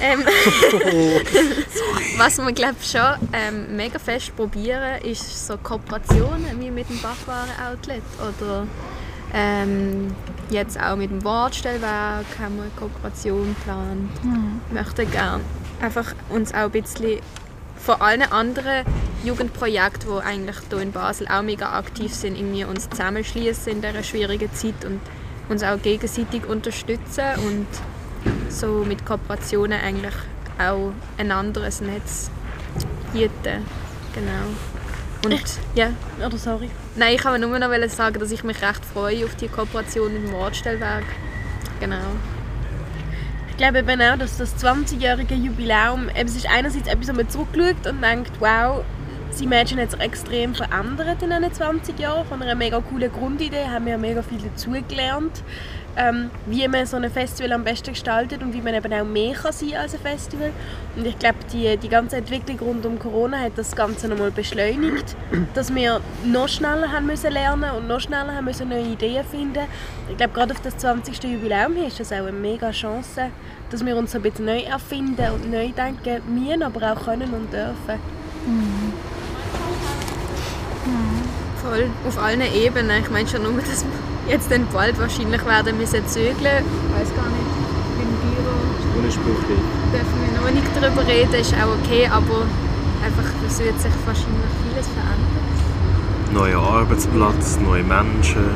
ähm, 0.00 0.24
was 2.18 2.38
wir 2.38 2.52
glaube 2.52 2.76
schon 2.82 3.28
ähm, 3.32 3.76
mega 3.76 3.98
fest 3.98 4.34
probieren, 4.36 5.00
ist 5.02 5.46
so 5.46 5.56
Kooperationen 5.58 6.60
wie 6.60 6.70
mit 6.70 6.88
dem 6.88 7.00
Backwaren-Outlet 7.00 8.02
oder 8.18 8.66
ähm, 9.34 10.14
jetzt 10.50 10.80
auch 10.80 10.96
mit 10.96 11.10
dem 11.10 11.24
Wortstellwerk 11.24 12.26
haben 12.40 12.56
wir 12.56 12.62
eine 12.62 12.72
Kooperation 12.76 13.54
geplant. 13.58 14.10
Wir 14.70 14.82
möchten 14.82 15.10
gerne 15.10 15.42
einfach 15.80 16.14
uns 16.30 16.52
auch 16.54 16.58
ein 16.58 16.70
bisschen 16.70 17.20
von 17.76 18.00
allen 18.00 18.22
anderen 18.22 18.84
Jugendprojekten, 19.24 20.10
die 20.10 20.24
eigentlich 20.24 20.56
hier 20.68 20.80
in 20.80 20.92
Basel 20.92 21.28
auch 21.28 21.42
mega 21.42 21.78
aktiv 21.78 22.12
sind, 22.12 22.36
irgendwie 22.36 22.64
uns 22.64 22.88
zusammenschließen 22.88 23.72
in 23.72 23.82
dieser 23.82 24.02
schwierigen 24.02 24.52
Zeit 24.54 24.84
und 24.84 25.00
uns 25.48 25.62
auch 25.62 25.80
gegenseitig 25.80 26.46
unterstützen 26.46 27.24
und 27.46 27.66
so 28.48 28.84
mit 28.86 29.04
Kooperationen 29.04 29.80
eigentlich 29.80 30.14
auch 30.58 30.92
ein 31.18 31.30
anderes 31.30 31.80
Netz 31.80 32.30
bieten. 33.12 33.64
Genau. 34.14 34.46
Und 35.24 35.42
ja, 35.74 35.90
Oder 36.24 36.38
sorry. 36.38 36.70
nein, 36.94 37.14
ich 37.14 37.20
kann 37.20 37.40
nur 37.40 37.58
noch 37.58 37.88
sagen, 37.88 38.20
dass 38.20 38.30
ich 38.30 38.44
mich 38.44 38.62
recht 38.62 38.84
freue 38.84 39.24
auf 39.24 39.34
die 39.36 39.48
Kooperation 39.48 40.12
mit 40.12 40.24
dem 40.24 40.32
Wortstellwerk. 40.32 41.04
Genau. 41.80 41.96
Ich 43.50 43.56
glaube 43.56 43.78
eben 43.78 44.00
auch, 44.02 44.18
dass 44.18 44.36
das 44.36 44.54
20-jährige 44.62 45.34
Jubiläum, 45.34 46.10
eben, 46.10 46.28
es 46.28 46.36
ist 46.36 46.46
einerseits 46.46 46.88
etwas, 46.88 47.08
wo 47.08 47.12
man 47.14 47.28
zurückschaut 47.28 47.86
und 47.86 48.02
denkt, 48.02 48.32
wow, 48.38 48.84
Imagine 49.40 49.82
hat 49.82 49.90
sich 49.90 50.00
extrem 50.00 50.54
verändert 50.54 51.22
in 51.22 51.30
diesen 51.30 51.52
20 51.52 51.98
Jahren. 51.98 52.26
Von 52.26 52.42
einer 52.42 52.54
mega 52.54 52.80
coolen 52.80 53.12
Grundidee 53.12 53.66
haben 53.66 53.86
wir 53.86 53.98
mega 53.98 54.22
viel 54.22 54.38
dazugelernt, 54.38 55.42
ähm, 55.96 56.30
wie 56.46 56.66
man 56.68 56.86
so 56.86 56.96
ein 56.96 57.10
Festival 57.10 57.52
am 57.52 57.62
besten 57.64 57.90
gestaltet 57.92 58.42
und 58.42 58.54
wie 58.54 58.62
man 58.62 58.74
eben 58.74 58.92
auch 58.92 59.04
mehr 59.04 59.34
kann 59.34 59.52
sein 59.52 59.74
als 59.74 59.94
ein 59.94 60.00
Festival. 60.00 60.52
Und 60.96 61.06
ich 61.06 61.18
glaube, 61.18 61.38
die, 61.52 61.76
die 61.76 61.88
ganze 61.88 62.16
Entwicklung 62.16 62.58
rund 62.60 62.86
um 62.86 62.98
Corona 62.98 63.38
hat 63.38 63.52
das 63.56 63.76
Ganze 63.76 64.08
nochmal 64.08 64.30
beschleunigt, 64.30 65.16
dass 65.54 65.74
wir 65.74 66.00
noch 66.24 66.48
schneller 66.48 66.90
haben 66.90 67.06
müssen 67.06 67.32
lernen 67.32 67.70
und 67.72 67.88
noch 67.88 68.00
schneller 68.00 68.34
haben 68.34 68.46
müssen 68.46 68.68
neue 68.68 68.86
Ideen 68.86 69.24
finden. 69.24 69.64
Ich 70.10 70.16
glaube, 70.16 70.32
gerade 70.32 70.54
auf 70.54 70.60
das 70.62 70.76
20. 70.78 71.22
Jubiläum 71.24 71.74
hier 71.74 71.88
ist 71.88 72.00
das 72.00 72.12
auch 72.12 72.26
eine 72.26 72.32
mega 72.32 72.70
Chance, 72.70 73.30
dass 73.70 73.84
wir 73.84 73.96
uns 73.96 74.14
ein 74.14 74.22
bisschen 74.22 74.46
neu 74.46 74.60
erfinden 74.60 75.30
und 75.32 75.50
neu 75.50 75.70
denken 75.72 76.22
müssen, 76.34 76.62
aber 76.62 76.92
auch 76.92 77.04
können 77.04 77.34
und 77.34 77.52
dürfen. 77.52 78.00
Voll, 81.66 81.90
auf 82.06 82.22
allen 82.22 82.42
Ebenen. 82.42 83.02
Ich 83.02 83.10
meine 83.10 83.26
schon 83.26 83.42
nur, 83.42 83.60
dass 83.60 83.84
wir 83.84 84.32
jetzt 84.32 84.50
dann 84.52 84.66
bald 84.72 84.98
wahrscheinlich 85.00 85.44
werden 85.44 85.76
müssen 85.78 86.06
zügeln. 86.06 86.36
Ich 86.38 86.94
weiß 86.94 87.10
gar 87.16 87.26
nicht, 87.26 87.50
im 87.98 88.10
Büro 88.22 88.54
Ohne 88.98 89.10
Sprüche. 89.10 89.56
dürfen 89.92 90.16
wir 90.22 90.40
noch 90.40 90.50
nicht 90.50 90.70
darüber 90.80 91.04
reden, 91.06 91.34
ist 91.34 91.54
auch 91.54 91.74
okay, 91.82 92.06
aber 92.06 92.46
einfach, 93.04 93.28
es 93.48 93.58
wird 93.58 93.80
sich 93.80 93.92
wahrscheinlich 94.06 94.52
vieles 94.62 94.86
verändern. 94.86 96.32
Neuer 96.32 96.62
Arbeitsplatz, 96.62 97.58
neue 97.58 97.82
Menschen. 97.82 98.46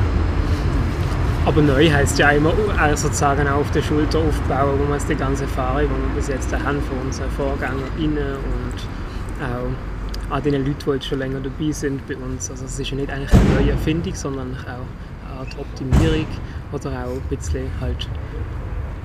Aber 1.45 1.61
neu 1.61 1.91
heisst 1.91 2.17
ja 2.17 2.29
immer 2.29 2.53
äh, 2.81 2.95
sozusagen 2.95 3.45
auch 3.49 3.59
auf 3.61 3.71
der 3.71 3.81
Schulter 3.81 4.19
aufbauen, 4.19 4.79
wo 4.79 4.87
wir 4.87 4.93
jetzt 4.93 5.09
die 5.09 5.15
ganze 5.15 5.43
Erfahrung, 5.43 5.81
die 5.81 5.89
wir 5.89 6.15
bis 6.15 6.27
jetzt 6.29 6.53
haben 6.53 6.81
von 6.81 6.97
unseren 7.03 7.31
VorgängerInnen 7.31 8.35
und 8.35 9.43
auch 9.43 9.90
an 10.31 10.41
den 10.43 10.65
Leuten, 10.65 10.75
die 10.85 10.89
jetzt 10.91 11.07
schon 11.07 11.19
länger 11.19 11.41
dabei 11.41 11.71
sind 11.71 12.07
bei 12.07 12.15
uns. 12.15 12.49
Also 12.49 12.63
es 12.65 12.79
ist 12.79 12.89
ja 12.89 12.95
nicht 12.95 13.11
eigentlich 13.11 13.33
eine 13.33 13.61
neue 13.61 13.71
Erfindung, 13.71 14.15
sondern 14.15 14.55
auch 14.61 15.27
eine 15.27 15.39
Art 15.39 15.59
Optimierung 15.59 16.25
oder 16.71 16.89
auch 16.89 17.11
ein 17.11 17.21
bisschen 17.29 17.67
halt 17.81 18.07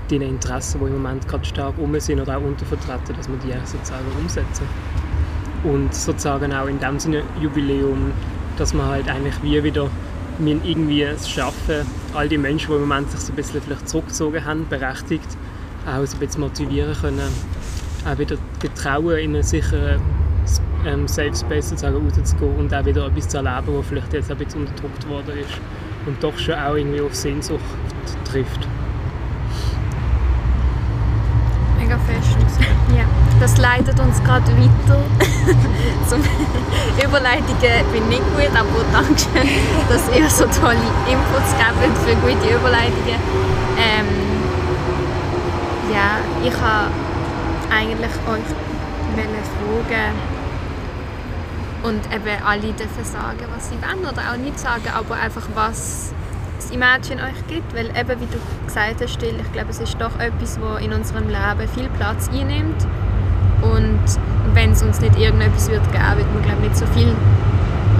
die 0.09 0.17
Interessen, 0.17 0.79
die 0.79 0.87
im 0.87 0.93
Moment 1.03 1.27
gerade 1.27 1.45
stark 1.45 1.75
um 1.79 1.99
sind 1.99 2.21
oder 2.21 2.39
auch 2.39 2.43
untervertreten, 2.43 3.17
dass 3.17 3.29
wir 3.29 3.37
die 3.39 3.53
sozusagen 3.67 4.05
umsetzen. 4.21 4.67
Und 5.65 5.93
sozusagen 5.93 6.53
auch 6.53 6.69
in 6.69 6.79
dem 6.79 7.01
Sinne 7.01 7.25
Jubiläum, 7.41 8.13
dass 8.57 8.73
man 8.73 8.87
halt 8.87 9.09
eigentlich 9.09 9.35
wie 9.43 9.63
wieder 9.65 9.91
wir 10.39 10.61
irgendwie 10.65 11.03
es 11.03 11.29
schaffen, 11.29 11.87
all 12.15 12.29
die 12.29 12.39
Menschen, 12.39 12.69
die 12.69 12.75
im 12.75 12.83
Moment 12.83 13.11
sich 13.11 13.21
so 13.21 13.33
ein 13.33 13.37
bisschen 13.37 13.63
vielleicht 13.63 13.89
zurückgezogen 13.89 14.45
haben, 14.45 14.69
berechtigt, 14.69 15.27
auch 15.87 16.05
so 16.07 16.17
ein 16.17 16.21
bisschen 16.21 16.43
motivieren 16.43 16.95
können, 16.95 17.33
auch 18.09 18.19
wieder 18.19 18.37
getrauen, 18.61 19.19
in 19.19 19.35
einen 19.35 19.43
sicheren 19.43 20.01
ähm, 20.87 21.09
Safe 21.09 21.35
Space 21.35 21.71
sozusagen 21.71 21.97
rauszugehen 21.97 22.57
und 22.57 22.75
auch 22.75 22.85
wieder 22.85 23.07
etwas 23.07 23.29
zu 23.29 23.39
erleben, 23.39 23.79
was 23.79 23.87
vielleicht 23.87 24.13
jetzt 24.13 24.31
ein 24.31 24.39
bisschen 24.39 24.61
unterdrückt 24.63 25.09
worden 25.09 25.39
ist 25.39 25.61
und 26.07 26.23
doch 26.23 26.39
schon 26.39 26.55
auch 26.55 26.75
irgendwie 26.75 27.01
auf 27.01 27.15
Sehnsucht 27.15 27.61
trifft. 28.25 28.69
Mega 31.79 31.99
fest. 31.99 32.37
Ja. 32.97 33.05
Das 33.41 33.59
leitet 33.59 34.01
uns 34.01 34.23
gerade 34.25 34.47
weiter 34.53 35.03
zum 36.09 36.21
Überleitungen. 37.05 37.93
bin 37.93 38.09
nicht 38.09 38.23
gut, 38.35 38.51
aber 38.55 38.85
danke 38.93 39.21
schön, 39.21 39.49
dass 39.89 40.17
ihr 40.17 40.31
so 40.31 40.45
tolle 40.59 40.79
Inputs 41.07 41.55
gebt 41.59 41.99
für 41.99 42.15
gute 42.17 42.55
Überleitungen. 42.55 43.21
Ähm, 43.77 44.07
ja, 45.93 46.19
ich 46.43 46.55
habe 46.55 46.91
eigentlich 47.71 48.11
euch 48.27 48.67
fragen 49.15 50.36
und 51.87 52.05
eben 52.13 52.43
alle 52.45 52.73
dürfen 52.73 53.05
sagen, 53.05 53.47
was 53.55 53.69
sie 53.69 53.77
wollen 53.77 54.05
oder 54.05 54.33
auch 54.33 54.37
nicht 54.37 54.59
sagen, 54.59 54.91
aber 54.93 55.15
einfach 55.15 55.47
was 55.55 56.13
das 56.57 56.71
Imagine 56.71 57.23
euch 57.23 57.47
gibt, 57.47 57.75
weil 57.77 57.87
eben, 57.87 58.21
wie 58.21 58.27
du 58.27 58.41
gesagt 58.67 59.01
hast, 59.01 59.13
Still, 59.15 59.37
ich 59.41 59.53
glaube, 59.53 59.71
es 59.71 59.79
ist 59.79 59.97
doch 60.01 60.19
etwas, 60.19 60.59
das 60.59 60.83
in 60.83 60.93
unserem 60.93 61.29
Leben 61.29 61.69
viel 61.75 61.89
Platz 61.97 62.29
einnimmt. 62.29 62.87
Und 63.63 64.01
wenn 64.53 64.73
es 64.73 64.83
uns 64.83 65.01
nicht 65.01 65.17
irgendetwas 65.17 65.71
wird 65.71 65.85
geben, 65.93 66.17
würde 66.17 66.31
man 66.35 66.43
glaube 66.43 66.63
nicht 66.63 66.77
so 66.77 66.87
viel 66.87 67.15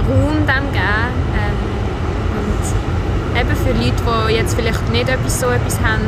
Raum 0.09 0.35
dem 0.35 0.73
geben. 0.73 1.13
Ähm, 1.37 1.61
und 2.39 3.41
eben 3.41 3.57
für 3.57 3.73
Leute, 3.73 4.29
die 4.29 4.35
jetzt 4.35 4.55
vielleicht 4.57 4.91
nicht 4.91 5.09
etwas, 5.09 5.41
so 5.41 5.47
etwas 5.47 5.79
haben, 5.81 6.03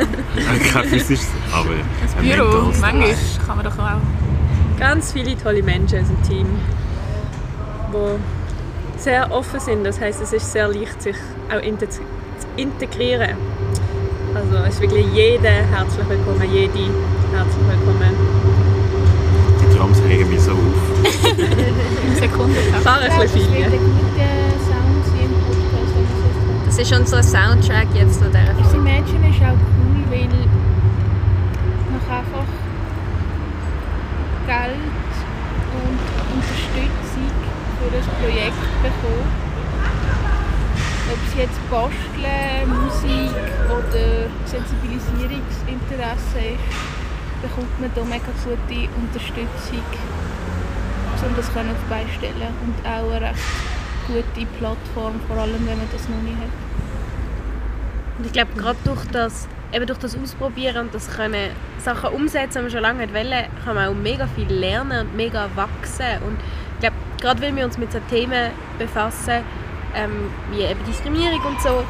Kein 0.72 0.86
physisches, 0.86 1.28
aber 1.52 1.70
ein 2.18 2.24
Büro, 2.24 2.72
manchmal 2.80 3.16
kann 3.46 3.58
man 3.58 3.66
doch 3.66 3.78
auch. 3.78 4.00
Ganz 4.80 5.12
viele 5.12 5.38
tolle 5.38 5.62
Menschen 5.62 6.00
in 6.00 6.06
unserem 6.06 6.24
Team, 6.24 6.48
die 7.94 8.39
sehr 9.00 9.32
offen 9.32 9.60
sind. 9.60 9.84
Das 9.86 10.00
heißt, 10.00 10.22
es 10.22 10.34
ist 10.34 10.52
sehr 10.52 10.68
leicht, 10.68 11.02
sich 11.02 11.16
auch 11.50 11.62
zu 11.90 12.02
integrieren. 12.58 13.36
Also 14.36 14.56
es 14.68 14.76
ist 14.76 14.82
wirklich 14.82 15.08
jeder 15.14 15.50
herzlich 15.50 16.08
willkommen, 16.08 16.44
jede 16.54 16.80
herzlich 17.34 17.66
willkommen. 17.68 18.14
Die 19.62 19.78
Drums 19.78 20.02
regen 20.08 20.30
mich 20.30 20.42
so 20.42 20.52
auf. 20.52 20.58
Sekunde. 22.20 22.56
Fahr 22.84 23.02
ein 23.02 23.10
Das 23.10 23.32
bisschen 23.32 23.54
wird 23.54 23.66
viel. 23.70 23.74
ein 23.74 23.80
guter 23.80 24.30
Sound 24.68 25.06
sein 25.06 25.26
im 25.26 25.34
Podcast, 25.46 25.96
wenn 25.96 26.04
man 26.04 26.14
es 26.14 26.36
jetzt 26.60 26.78
Das 26.78 26.78
ist 26.78 27.00
unser 27.00 27.24
Soundtrack 27.24 27.88
jetzt 27.96 28.22
von 28.22 28.32
dieser 28.32 28.54
Das. 28.54 28.74
Imagine 28.74 29.30
ist 29.30 29.42
auch 29.42 29.58
cool, 29.58 30.04
weil 30.12 30.28
man 31.90 32.18
einfach 32.18 32.50
Geld 34.46 34.76
und 35.74 36.00
Unterstützung 36.36 37.09
für 37.80 37.88
ein 37.96 38.04
Projekt 38.22 38.64
bekommen. 38.84 39.32
Ob 41.12 41.20
es 41.28 41.34
jetzt 41.38 41.60
Basteln, 41.72 42.68
Musik 42.68 43.36
oder 43.72 44.28
Sensibilisierungsinteresse 44.46 46.40
ist, 46.54 46.70
bekommt 47.42 47.80
man 47.80 47.90
da 47.96 48.04
mega 48.04 48.32
gute 48.44 48.90
Unterstützung, 49.00 49.86
um 51.24 51.36
das 51.36 51.50
auf 51.50 51.56
die. 51.90 52.54
Und 52.66 52.76
auch 52.86 53.12
eine 53.12 53.22
recht 53.32 53.40
gute 54.08 54.46
Plattform, 54.58 55.20
vor 55.28 55.38
allem 55.38 55.66
wenn 55.66 55.78
man 55.78 55.88
das 55.92 56.10
noch 56.10 56.22
nicht 56.22 56.38
hat. 56.38 56.52
Und 58.18 58.26
ich 58.26 58.34
glaube, 58.34 58.52
gerade 58.58 58.80
durch 58.84 59.06
das, 59.14 59.48
eben 59.74 59.88
durch 59.88 60.00
das 60.00 60.18
Ausprobieren 60.18 60.88
und 60.88 60.94
das 60.94 61.10
können 61.10 61.52
Sachen 61.80 62.10
umsetzen, 62.10 62.56
die 62.56 62.62
man 62.62 62.72
schon 62.72 62.82
lange 62.82 63.14
wollen, 63.14 63.46
kann 63.64 63.76
man 63.76 63.88
auch 63.88 63.94
mega 63.94 64.28
viel 64.36 64.52
lernen 64.52 65.08
und 65.08 65.16
mega 65.16 65.50
wachsen. 65.56 66.22
Und 66.28 66.38
gerade 67.22 67.42
weil 67.42 67.56
wir 67.56 67.66
uns 67.66 67.78
mit 67.78 67.92
so 67.92 68.00
Themen 68.10 68.52
befassen, 68.78 69.44
ähm, 69.96 70.30
wie 70.52 70.62
eben 70.62 70.84
Diskriminierung 70.86 71.42
und 71.46 71.62
so, 71.62 71.84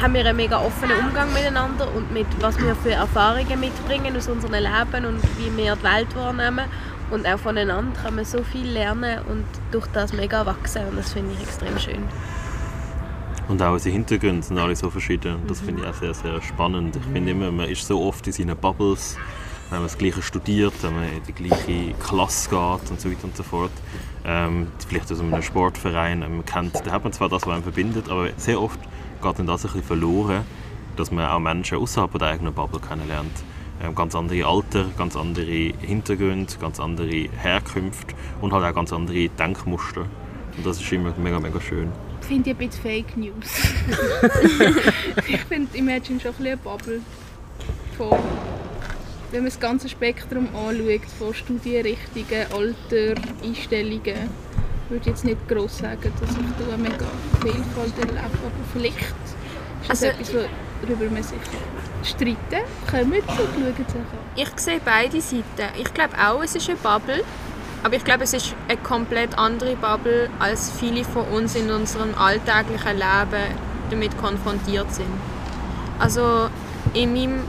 haben 0.00 0.14
wir 0.14 0.20
einen 0.20 0.36
mega 0.36 0.58
offenen 0.58 0.98
Umgang 0.98 1.32
miteinander 1.32 1.88
und 1.94 2.12
mit 2.12 2.26
was 2.40 2.58
wir 2.58 2.74
für 2.74 2.92
Erfahrungen 2.92 3.58
mitbringen 3.58 4.16
aus 4.16 4.28
unserem 4.28 4.54
Leben 4.54 5.06
und 5.06 5.22
wie 5.38 5.56
wir 5.56 5.76
die 5.76 5.82
Welt 5.82 6.14
wahrnehmen. 6.14 6.66
Und 7.10 7.26
auch 7.26 7.38
voneinander 7.38 7.98
kann 8.02 8.16
man 8.16 8.24
so 8.26 8.42
viel 8.42 8.66
lernen 8.66 9.20
und 9.30 9.46
durch 9.70 9.86
das 9.88 10.12
mega 10.12 10.44
wachsen 10.44 10.86
und 10.88 10.98
das 10.98 11.14
finde 11.14 11.32
ich 11.34 11.42
extrem 11.42 11.78
schön. 11.78 12.04
Und 13.48 13.62
auch 13.62 13.72
unsere 13.72 13.94
Hintergründe 13.94 14.42
sind 14.42 14.58
alle 14.58 14.76
so 14.76 14.90
verschieden. 14.90 15.36
Und 15.36 15.50
das 15.50 15.60
finde 15.60 15.80
ich 15.80 15.88
auch 15.88 15.94
sehr, 15.94 16.12
sehr 16.12 16.42
spannend. 16.42 16.96
Ich 16.96 17.12
finde 17.12 17.30
immer, 17.30 17.50
man 17.50 17.66
ist 17.66 17.86
so 17.86 18.02
oft 18.02 18.26
in 18.26 18.32
seinen 18.34 18.56
Bubbles, 18.58 19.16
wenn 19.70 19.78
man 19.78 19.86
das 19.88 19.98
Gleiche 19.98 20.22
studiert, 20.22 20.74
wenn 20.82 20.94
man 20.94 21.04
in 21.04 21.22
die 21.26 21.32
gleiche 21.32 21.94
Klasse 21.94 22.48
geht 22.48 22.90
und 22.90 23.00
so 23.00 23.10
weiter 23.10 23.24
und 23.24 23.36
so 23.36 23.42
fort. 23.42 23.70
Ähm, 24.24 24.68
vielleicht 24.86 25.10
aus 25.12 25.20
einem 25.20 25.42
Sportverein, 25.42 26.20
man 26.20 26.44
kennt, 26.44 26.74
da 26.86 26.90
hat 26.90 27.04
man 27.04 27.12
zwar 27.12 27.28
das, 27.28 27.46
was 27.46 27.52
einen 27.52 27.62
verbindet, 27.62 28.08
aber 28.08 28.28
sehr 28.36 28.60
oft 28.60 28.80
geht 29.22 29.38
dann 29.38 29.46
das 29.46 29.64
ein 29.64 29.72
bisschen 29.72 29.86
verloren, 29.86 30.44
dass 30.96 31.10
man 31.10 31.26
auch 31.26 31.38
Menschen 31.38 31.78
außerhalb 31.78 32.18
der 32.18 32.28
eigenen 32.28 32.54
Bubble 32.54 32.80
kennenlernt. 32.80 33.32
Ähm, 33.82 33.94
ganz 33.94 34.14
andere 34.14 34.44
Alter, 34.44 34.86
ganz 34.96 35.16
andere 35.16 35.72
Hintergründe, 35.80 36.52
ganz 36.60 36.80
andere 36.80 37.28
Herkünfte 37.36 38.14
und 38.40 38.52
halt 38.52 38.64
auch 38.64 38.74
ganz 38.74 38.92
andere 38.92 39.28
Denkmuster. 39.28 40.06
Und 40.56 40.66
das 40.66 40.80
ist 40.80 40.92
immer 40.92 41.12
mega, 41.16 41.38
mega 41.38 41.60
schön. 41.60 41.92
finde 42.20 42.50
ich 42.50 42.56
ein 42.56 42.68
bisschen 42.68 42.82
Fake 42.82 43.16
News. 43.16 43.34
ich 45.28 45.40
finde 45.42 45.76
Imagine 45.78 46.18
schon 46.18 46.32
ein 46.32 46.36
bisschen 46.36 46.46
eine 46.46 46.56
Bubble. 46.56 47.00
Von, 47.96 48.18
wenn 49.30 49.40
man 49.40 49.50
das 49.50 49.60
ganze 49.60 49.88
Spektrum 49.88 50.48
anschaut, 50.54 51.02
von 51.18 51.34
Studienrichtungen, 51.34 52.46
Alter, 52.52 53.20
Einstellungen, 53.44 54.30
würde 54.88 55.00
ich 55.02 55.06
jetzt 55.06 55.24
nicht 55.24 55.46
gross 55.48 55.78
sagen, 55.78 56.12
dass 56.20 56.30
ich 56.30 56.66
da 56.66 56.74
eine 56.74 56.82
mega 56.82 57.06
Vielfalt 57.42 57.98
erlebe. 57.98 58.18
Aber 58.18 58.50
vielleicht 58.72 58.98
ist 59.00 59.10
das 59.88 59.90
Also- 60.02 60.06
etwas, 60.06 60.32
worüber 60.82 61.10
man 61.12 61.22
sich 61.22 61.38
streiten 62.04 62.38
kann. 62.86 63.10
Kommt 63.10 63.14
und 63.16 63.24
schauen 63.28 63.74
sich 63.76 63.96
an. 63.96 64.06
Ich 64.36 64.48
sehe 64.56 64.80
beide 64.84 65.20
Seiten. 65.20 65.44
Ich 65.78 65.92
glaube 65.92 66.14
auch, 66.18 66.42
es 66.42 66.54
ist 66.54 66.68
eine 66.68 66.78
Bubble. 66.78 67.22
Aber 67.84 67.94
ich 67.94 68.02
glaube, 68.04 68.24
es 68.24 68.32
ist 68.32 68.54
eine 68.66 68.76
komplett 68.78 69.38
andere 69.38 69.76
Bubble, 69.76 70.28
als 70.40 70.70
viele 70.70 71.04
von 71.04 71.24
uns 71.28 71.54
in 71.54 71.70
unserem 71.70 72.12
alltäglichen 72.16 72.96
Leben 72.96 73.54
damit 73.90 74.18
konfrontiert 74.18 74.92
sind. 74.92 75.06
Also 75.98 76.48
in 76.94 77.12
meinem 77.12 77.40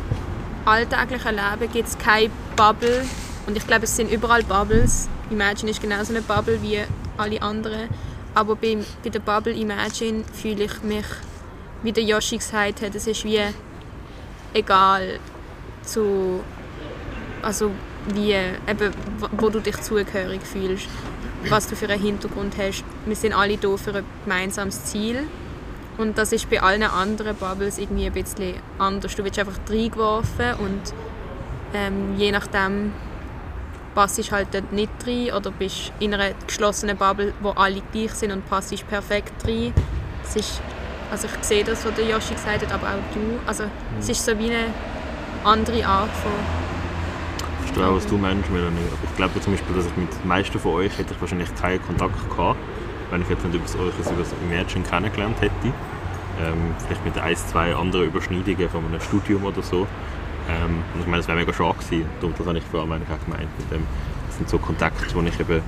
alltäglichen 0.70 1.36
Leben 1.36 1.72
gibt 1.74 1.88
es 1.90 1.98
keine 1.98 2.30
Bubble. 2.56 3.06
Und 3.48 3.58
ich 3.58 3.66
glaube, 3.66 3.86
es 3.86 3.96
sind 3.96 4.12
überall 4.12 4.44
Bubbles. 4.44 5.10
Imagine 5.30 5.72
ist 5.72 5.82
genauso 5.82 6.14
eine 6.14 6.22
Bubble 6.22 6.62
wie 6.62 6.80
alle 7.18 7.42
anderen. 7.42 7.90
Aber 8.36 8.56
bei, 8.56 8.78
bei 9.04 9.10
der 9.10 9.20
Bubble 9.20 9.54
Imagine 9.54 10.24
fühle 10.34 10.66
ich 10.66 10.82
mich, 10.84 11.06
wie 11.84 11.92
der 11.92 12.04
Yoshi 12.04 12.38
gesagt 12.38 12.82
hat, 12.82 12.94
es 12.96 13.08
ist 13.08 13.24
wie 13.26 13.42
egal 14.54 15.20
zu 15.84 16.42
also 17.42 17.72
wie 18.14 18.34
eben, 18.34 18.94
wo- 19.38 19.50
du 19.50 19.60
dich 19.60 19.80
zugehörig 19.82 20.42
fühlst, 20.44 20.88
was 21.48 21.68
du 21.68 21.76
für 21.76 21.88
einen 21.90 22.02
Hintergrund 22.02 22.56
hast. 22.58 22.84
Wir 23.06 23.16
sind 23.16 23.34
alle 23.34 23.58
hier 23.58 23.78
für 23.78 23.96
ein 23.96 24.06
gemeinsames 24.26 24.86
Ziel 24.86 25.24
und 26.00 26.18
das 26.18 26.32
ist 26.32 26.50
bei 26.50 26.62
allen 26.62 26.84
anderen 26.84 27.36
Bubbles 27.36 27.78
irgendwie 27.78 28.06
ein 28.06 28.14
bisschen 28.14 28.56
anders. 28.78 29.16
Du 29.16 29.24
wirst 29.24 29.38
einfach 29.38 29.60
reingeworfen 29.70 30.54
und 30.60 30.94
ähm, 31.74 32.16
je 32.18 32.32
nachdem 32.32 32.94
passt 33.94 34.18
du 34.18 34.32
halt 34.32 34.48
dort 34.54 34.72
nicht 34.72 34.90
rein 35.06 35.34
oder 35.34 35.52
bist 35.52 35.92
in 36.00 36.14
einer 36.14 36.32
geschlossenen 36.48 36.96
Bubble, 36.96 37.34
wo 37.42 37.50
alle 37.50 37.82
gleich 37.92 38.12
sind 38.14 38.32
und 38.32 38.50
passt 38.50 38.88
perfekt 38.88 39.46
rein. 39.46 39.74
Es 40.24 40.38
ist, 40.38 40.62
also 41.12 41.28
ich 41.28 41.44
sehe 41.44 41.66
das, 41.66 41.86
was 41.86 41.94
der 41.96 42.06
Yoshi 42.06 42.34
gesagt 42.34 42.66
hat, 42.66 42.72
aber 42.72 42.88
auch 42.88 43.14
du. 43.14 43.40
Also 43.46 43.66
es 44.00 44.08
ist 44.08 44.24
so 44.24 44.40
wie 44.40 44.52
eine 44.52 44.68
andere 45.44 45.86
Art 45.86 46.12
von 46.12 46.32
Ich 47.60 47.66
verstehe 47.66 47.86
auch, 47.86 47.96
was 47.96 48.08
du 48.08 48.18
meinst, 48.18 48.50
Melanie. 48.50 48.78
Aber 48.94 49.04
ich 49.04 49.16
glaube 49.18 49.42
zum 49.42 49.52
Beispiel, 49.52 49.76
dass 49.76 49.86
ich 49.86 49.98
mit 49.98 50.14
den 50.14 50.28
meisten 50.30 50.60
von 50.60 50.76
euch 50.76 50.98
hätte 50.98 51.14
ich 51.14 51.20
wahrscheinlich 51.20 51.54
keinen 51.56 51.84
Kontakt 51.86 52.30
gehabt, 52.30 52.58
wenn 53.12 53.22
ich 53.22 53.30
jetzt 53.30 53.44
nicht 53.44 53.56
über 53.56 53.66
euch 53.66 54.00
über 54.00 54.20
das 54.20 54.34
Imagine 54.44 54.86
kennengelernt 54.86 55.42
hätte. 55.42 55.68
Ähm, 56.42 56.76
vielleicht 56.78 57.04
mit 57.04 57.18
ein, 57.18 57.36
zwei 57.36 57.76
anderen 57.76 58.06
Überschneidungen 58.06 58.70
von 58.70 58.86
einem 58.86 59.02
Studium 59.02 59.44
oder 59.44 59.62
so. 59.62 59.88
Ähm, 60.50 60.84
und 60.94 61.02
ich 61.02 61.06
meine, 61.06 61.18
das 61.18 61.28
wäre 61.28 61.38
mega 61.38 61.54
schade 61.54 61.78
gewesen. 61.78 62.06
Darum, 62.20 62.34
das 62.38 62.48
habe 62.48 62.58
ich 62.58 62.64
vor 62.66 62.82
allem 62.82 62.92
eigentlich 62.94 63.10
auch 63.10 63.26
gemeint. 63.26 63.50
Mit 63.58 63.72
dem, 63.72 63.86
das 64.28 64.38
sind 64.38 64.50
so 64.50 64.58
Kontakte, 64.58 65.14
wo 65.14 65.22
ich 65.22 65.40
eben, 65.40 65.62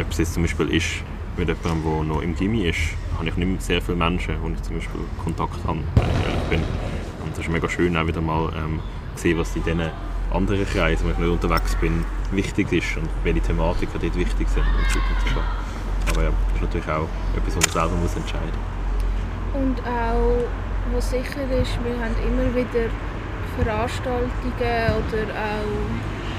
ob 0.00 0.10
es 0.10 0.18
jetzt 0.18 0.34
zum 0.34 0.42
Beispiel 0.42 0.68
ist, 0.70 1.02
mit 1.36 1.48
jemandem, 1.48 1.82
der 1.82 2.04
noch 2.04 2.22
im 2.22 2.34
Gimmi 2.36 2.68
ist, 2.68 2.78
habe 3.16 3.28
ich 3.28 3.36
nicht 3.36 3.48
mit 3.48 3.62
sehr 3.62 3.80
vielen 3.80 3.98
Menschen, 3.98 4.36
wo 4.42 4.48
ich 4.48 4.62
zum 4.62 4.76
Beispiel 4.76 5.00
Kontakt 5.24 5.64
habe, 5.66 5.78
wenn 5.96 6.04
ich 6.04 6.26
ehrlich 6.26 6.48
bin. 6.50 6.60
Und 7.24 7.32
das 7.32 7.38
ist 7.40 7.50
mega 7.50 7.68
schön, 7.68 7.96
auch 7.96 8.06
wieder 8.06 8.20
mal 8.20 8.52
ähm, 8.56 8.80
zu 9.16 9.22
sehen, 9.22 9.38
was 9.38 9.56
in 9.56 9.64
diesen 9.64 9.82
anderen 10.30 10.66
Kreisen, 10.66 11.06
wo 11.06 11.10
ich 11.10 11.18
nicht 11.18 11.28
unterwegs 11.28 11.74
bin, 11.76 12.04
wichtig 12.30 12.72
ist 12.72 12.96
und 12.96 13.08
welche 13.24 13.40
Thematiken 13.40 14.00
dort 14.00 14.16
wichtig 14.16 14.48
sind 14.48 14.64
und 14.64 14.90
so 14.90 15.61
Aber 16.10 16.22
ja, 16.22 16.30
das 16.30 16.54
ist 16.56 16.62
natürlich 16.62 16.88
auch 16.88 17.08
etwas, 17.36 17.56
was 17.56 17.64
man 17.64 17.72
selber 17.72 17.96
muss 17.96 18.16
entscheiden 18.16 18.58
Und 19.54 19.78
auch, 19.86 20.48
was 20.94 21.10
sicher 21.10 21.44
ist, 21.60 21.78
wir 21.84 21.96
haben 22.00 22.16
immer 22.26 22.54
wieder 22.54 22.90
Veranstaltungen 23.56 24.86
oder 24.96 25.24
auch 25.32 25.78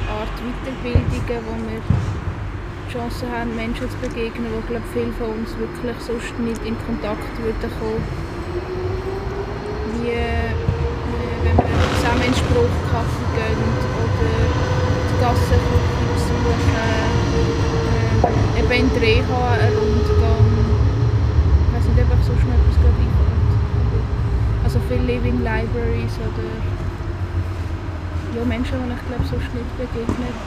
Art 0.10 0.36
Weiterbildungen, 0.42 1.40
wo 1.46 1.54
wir 1.70 1.80
die 1.80 2.92
Chance 2.94 3.26
haben, 3.32 3.56
Menschen 3.56 3.90
zu 3.90 3.98
begegnen, 3.98 4.48
wo 4.54 4.62
glaube 4.68 4.86
viele 4.94 5.14
von 5.14 5.30
uns 5.40 5.58
wirklich 5.58 5.98
sonst 6.00 6.38
nicht 6.40 6.62
in 6.66 6.76
Kontakt 6.86 7.26
würden 7.42 7.72
kommen. 7.80 8.04
Wie 10.02 10.12
äh, 10.12 10.54
wenn 11.44 11.58
wir 11.58 11.88
zusammen 11.98 12.26
in 12.28 12.34
Spruchkaffee 12.34 13.30
gehen 13.34 13.62
oder 13.98 14.30
die 15.10 15.18
Gassenküche 15.22 16.04
besuchen, 16.14 17.14
eben 18.58 18.72
in 18.72 18.90
die 18.94 19.00
Reha 19.00 19.52
einen 19.60 19.78
Rundgang. 19.78 20.46
Ich 21.68 21.74
weiß 21.76 21.86
nicht, 21.88 22.00
ob 22.04 22.12
euch 22.14 22.24
sonst 22.26 22.44
noch 22.44 22.54
etwas 22.54 22.76
gerade 22.76 23.00
einfällt. 23.04 23.44
Also 24.64 24.78
viele 24.88 25.04
Living 25.04 25.38
Libraries 25.40 26.16
oder 26.18 26.48
ja, 28.38 28.44
Menschen, 28.46 28.78
die 28.86 28.94
ich 28.94 29.06
glaube 29.08 29.26
sonst 29.30 29.54
nicht 29.54 29.78
begegnet. 29.78 30.38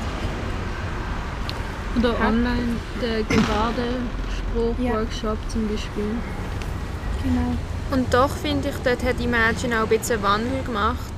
Oder 1.99 2.13
Ja. 2.21 2.29
online 2.29 2.77
der 3.01 3.23
Gebärdenspruch-Workshop 3.23 5.39
zum 5.49 5.69
Beispiel. 5.69 6.11
Genau. 7.23 7.53
Und 7.93 8.13
doch 8.13 8.31
finde 8.31 8.69
ich, 8.71 8.75
dort 8.85 9.03
hat 9.05 9.21
Imagine 9.21 9.79
auch 9.79 9.85
ein 9.91 9.99
bisschen 9.99 10.21
Wandel 10.23 10.63
gemacht. 10.65 11.13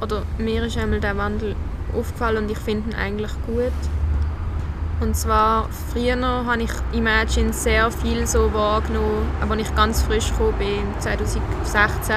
Oder 0.00 0.22
mir 0.38 0.62
ist 0.64 0.76
einmal 0.78 1.00
der 1.00 1.16
Wandel 1.16 1.56
aufgefallen 1.96 2.44
und 2.44 2.50
ich 2.50 2.58
finde 2.58 2.90
ihn 2.90 2.96
eigentlich 2.96 3.32
gut. 3.46 3.72
Und 5.00 5.16
zwar, 5.16 5.68
früher 5.92 6.20
habe 6.20 6.62
ich 6.62 6.70
Imagine 6.92 7.52
sehr 7.52 7.88
viel 7.90 8.26
so 8.26 8.52
wahrgenommen, 8.52 9.28
als 9.40 9.60
ich 9.60 9.74
ganz 9.76 10.02
frisch 10.02 10.30
gekommen 10.30 10.58
bin, 10.58 11.00
2016. 11.00 12.16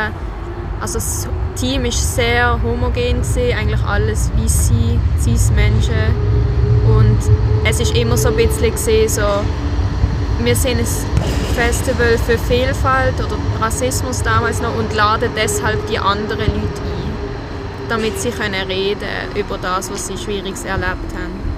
Also 0.80 0.96
das 0.96 1.28
Team 1.56 1.84
war 1.84 1.92
sehr 1.92 2.60
homogen, 2.64 3.22
gewesen, 3.22 3.56
eigentlich 3.56 3.84
alles 3.84 4.32
weiße, 4.36 5.00
cis 5.20 5.52
Menschen. 5.52 5.94
Und 6.88 7.20
es 7.66 7.80
ist 7.80 7.96
immer 7.96 8.18
so 8.18 8.30
ein 8.30 8.36
bisschen 8.36 8.72
gesehen, 8.72 9.08
so, 9.08 9.22
wir 10.44 10.56
sind 10.56 10.80
ein 10.80 10.88
Festival 11.54 12.18
für 12.18 12.40
Vielfalt 12.40 13.14
oder 13.20 13.38
Rassismus 13.60 14.24
damals 14.24 14.60
noch 14.60 14.76
und 14.76 14.92
laden 14.96 15.30
deshalb 15.36 15.86
die 15.86 16.00
anderen 16.00 16.40
Leute 16.40 16.82
ein, 16.82 17.90
damit 17.90 18.20
sie 18.20 18.32
können 18.32 18.68
reden 18.68 19.08
über 19.36 19.60
das, 19.60 19.92
was 19.92 20.08
sie 20.08 20.18
Schwieriges 20.18 20.64
erlebt 20.64 21.14
haben. 21.14 21.52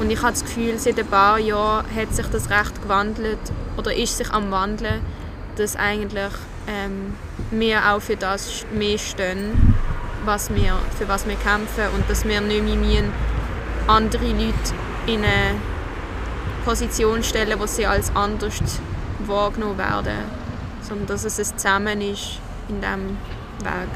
Und 0.00 0.10
ich 0.10 0.22
habe 0.22 0.32
Gefühl, 0.54 0.78
seit 0.80 0.98
ein 0.98 1.06
paar 1.06 1.38
Jahren 1.38 1.84
hat 1.94 2.12
sich 2.12 2.26
das 2.26 2.50
recht 2.50 2.82
gewandelt 2.82 3.38
oder 3.76 3.94
ist 3.94 4.16
sich 4.16 4.30
am 4.32 4.50
wandeln, 4.50 5.00
dass 5.56 5.76
eigentlich 5.76 6.32
ähm, 6.66 7.14
wir 7.52 7.88
auch 7.88 8.00
für 8.00 8.16
das 8.16 8.66
mehr 8.74 8.98
stehen, 8.98 9.74
was 10.24 10.52
wir, 10.52 10.76
für 10.98 11.08
was 11.08 11.28
wir 11.28 11.36
kämpfen 11.36 11.84
und 11.94 12.10
dass 12.10 12.24
wir 12.24 12.40
nicht 12.40 12.64
mehr 12.64 12.74
müssen 12.74 13.12
andere 13.86 14.26
Leute 14.26 14.74
in 15.06 15.22
eine 15.22 15.54
Position 16.64 17.22
stellen, 17.22 17.58
wo 17.60 17.66
sie 17.66 17.86
als 17.86 18.10
anders 18.16 18.60
wahrgenommen 19.20 19.78
werden, 19.78 20.18
sondern 20.82 21.06
dass 21.06 21.24
es 21.24 21.38
ein 21.38 21.58
Zusammen 21.58 22.00
ist 22.00 22.40
in 22.68 22.80
diesem 22.80 23.10
Weg. 23.60 23.88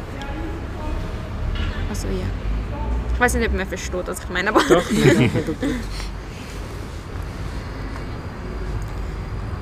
Also 1.90 2.06
ja. 2.06 2.26
Ich 3.12 3.20
weiß 3.20 3.34
nicht, 3.34 3.48
ob 3.48 3.54
man 3.54 3.66
versteht, 3.66 4.06
was 4.06 4.20
ich 4.20 4.28
meine, 4.28 4.50
aber 4.50 4.62
Doch, 4.68 4.88
ja, 4.90 5.12
ja, 5.12 5.28
gut. 5.28 5.56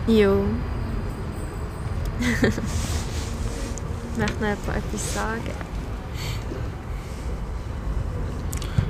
Jo. 0.06 0.44
Möchte 4.18 4.34
noch 4.34 4.48
jemand 4.48 4.76
etwas 4.76 5.14
sagen? 5.14 5.50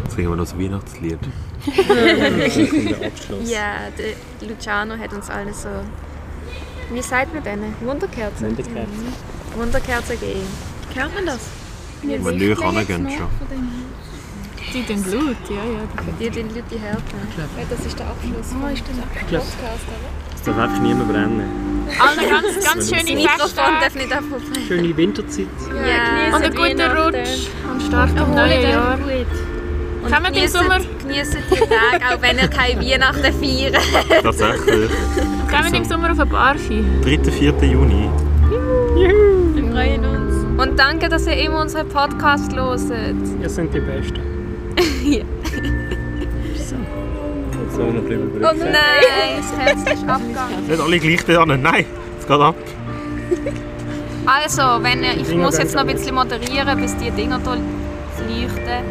Jetzt 0.03 0.17
singen 0.17 0.31
wir 0.31 0.37
noch 0.37 0.45
das 0.45 0.59
Weihnachtslied. 0.59 1.19
Das. 1.23 1.33
Ja, 3.49 3.89
der 3.97 4.49
Luciano 4.49 4.99
hat 4.99 5.13
uns 5.13 5.31
alle 5.31 5.55
so. 5.55 5.69
Wie 6.93 7.03
sagt 7.03 7.33
man 7.33 7.43
denen? 7.45 7.75
Wunderkerzen? 7.81 8.49
Wunderkerzen. 8.49 9.15
Wunderkerzen 9.57 10.21
gegeben. 10.21 10.47
Kennt 10.93 11.15
man 11.15 11.27
das? 11.27 11.41
Wenn 12.03 12.25
wir 12.25 12.33
näher 12.33 12.59
rangehen 12.59 13.09
schon. 13.11 13.29
Die 14.75 14.83
den 14.83 15.03
Blut, 15.03 15.37
ja, 15.49 15.57
ja. 15.57 15.81
Die 16.19 16.31
den 16.31 16.49
Leute 16.49 16.65
die 16.71 16.79
Härte. 16.79 17.03
Das 17.71 17.87
ist 17.87 17.99
der 17.99 18.07
Abschluss. 18.07 18.55
Oh, 18.61 18.67
ist 18.67 18.83
Ich 19.21 19.27
glaube, 19.29 19.45
es 20.43 20.47
darf 20.47 20.59
einfach 20.59 20.81
niemand 20.81 21.09
brennen. 21.09 21.43
Alle 21.99 22.29
ganz, 22.29 22.65
ganz 22.75 22.89
schöne 22.89 23.23
darf 23.25 23.95
nicht 23.95 24.13
einfach 24.13 24.37
Schöne 24.67 24.97
Winterzeit. 24.97 25.47
Ja, 25.71 26.37
und 26.37 26.43
einen 26.43 26.55
guten 26.55 26.81
Rutsch 26.81 27.49
und 27.71 27.83
Start 27.83 28.11
im 28.11 28.35
neuen 28.35 28.63
Jahr. 28.71 28.99
Und 28.99 30.11
Kommen 30.11 30.27
im 30.27 30.33
geniessen- 30.33 30.59
Sommer. 30.59 30.79
Geniessen 31.01 31.39
die 31.49 31.57
Tage, 31.59 32.15
auch 32.17 32.23
wenn 32.23 32.39
ihr 32.39 32.49
keine 32.49 32.81
Weihnachten 32.81 33.23
feiert. 33.23 33.77
Tatsächlich. 34.23 34.91
Kommen 35.49 35.75
im 35.75 35.85
Sommer 35.85 36.11
auf 36.11 36.19
ein 36.19 36.29
Barfi. 36.29 36.85
3. 37.05 37.31
4. 37.31 37.53
Juni. 37.63 38.11
Wir 38.97 39.71
freuen 39.71 40.05
uns. 40.05 40.61
Und 40.61 40.77
danke, 40.79 41.09
dass 41.09 41.27
ihr 41.29 41.37
immer 41.37 41.61
unseren 41.61 41.89
Podcast 41.89 42.53
hört. 42.55 43.15
Ihr 43.41 43.49
seid 43.49 43.73
die 43.73 43.81
Besten. 43.81 44.32
So 47.75 47.83
noch 47.83 47.89
ein 48.03 48.05
bisschen 48.05 48.45
Oh 48.45 48.53
nein, 48.59 49.37
das 49.39 49.59
Herz 49.59 49.81
ist 50.01 50.09
abgegangen. 50.09 50.67
Nicht 50.69 50.81
alle 50.81 50.99
gleich 50.99 51.25
da 51.25 51.47
Nein, 51.47 51.87
es 52.19 52.27
geht 52.27 52.41
ab. 52.41 52.55
Also, 54.27 54.63
wenn 54.83 55.03
ihr, 55.03 55.17
ich 55.17 55.29
Dinger 55.29 55.47
muss 55.47 55.59
jetzt 55.59 55.75
noch 55.75 55.81
ein 55.83 55.89
bisschen 55.89 56.15
moderieren, 56.15 56.81
bis 56.81 56.97
die 56.97 57.11
Dinger 57.11 57.41
hier 57.41 57.57
leuchten. 58.29 58.85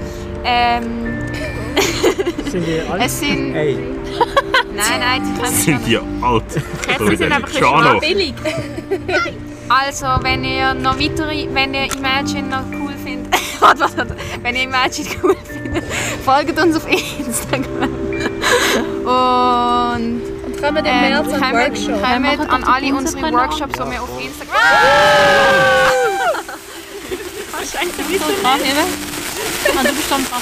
Ähm, 0.43 1.19
Sind 2.49 2.65
die 2.67 2.81
alle? 2.91 3.03
es 3.05 3.19
sind... 3.19 3.53
Hey, 3.53 3.77
Nein, 4.73 4.99
nein, 4.99 5.21
die 5.23 5.41
können 5.41 5.55
Sind 5.55 5.87
die 5.87 5.97
alt? 5.97 6.43
Kerzen 6.85 7.17
sind 7.17 7.31
einfach 7.31 7.47
ein 7.47 7.53
Luciano. 7.53 7.99
Billig. 7.99 8.33
Also, 9.73 10.05
wenn 10.21 10.43
ihr 10.43 10.73
noch 10.73 10.99
weitere, 10.99 11.47
wenn 11.53 11.73
ihr 11.73 11.85
Imagine 11.95 12.49
noch 12.49 12.63
cool 12.73 12.91
findet, 13.05 13.33
warte, 13.61 13.79
warte, 13.79 13.97
warte. 13.99 14.15
wenn 14.41 14.53
ihr 14.57 14.63
Imagine 14.63 15.07
cool 15.23 15.35
findet, 15.45 15.85
folgt 16.25 16.59
uns 16.61 16.75
auf 16.75 16.85
Instagram. 16.91 17.89
Und 18.75 20.21
Und 20.45 20.61
kommen 20.61 20.77
im 20.77 20.85
ähm, 20.85 21.01
März 21.01 21.33
an 21.33 21.39
kommt, 21.39 21.53
Workshop. 21.53 22.01
kommt 22.37 22.53
an 22.53 22.63
alle 22.63 22.93
unsere 22.93 23.31
Workshops, 23.31 23.73
die 23.73 23.91
wir 23.91 24.01
auf 24.01 24.09
Instagram... 24.21 24.55
Kannst 27.51 27.73
du 27.73 27.77
eigentlich 27.79 27.99
ein 27.99 28.05
bisschen 28.05 28.19
So 28.19 28.41
dranheben. 28.41 28.87
Ah, 29.77 29.83
du 29.83 29.93
bist 29.93 30.11
dann 30.11 30.25
dran. 30.25 30.41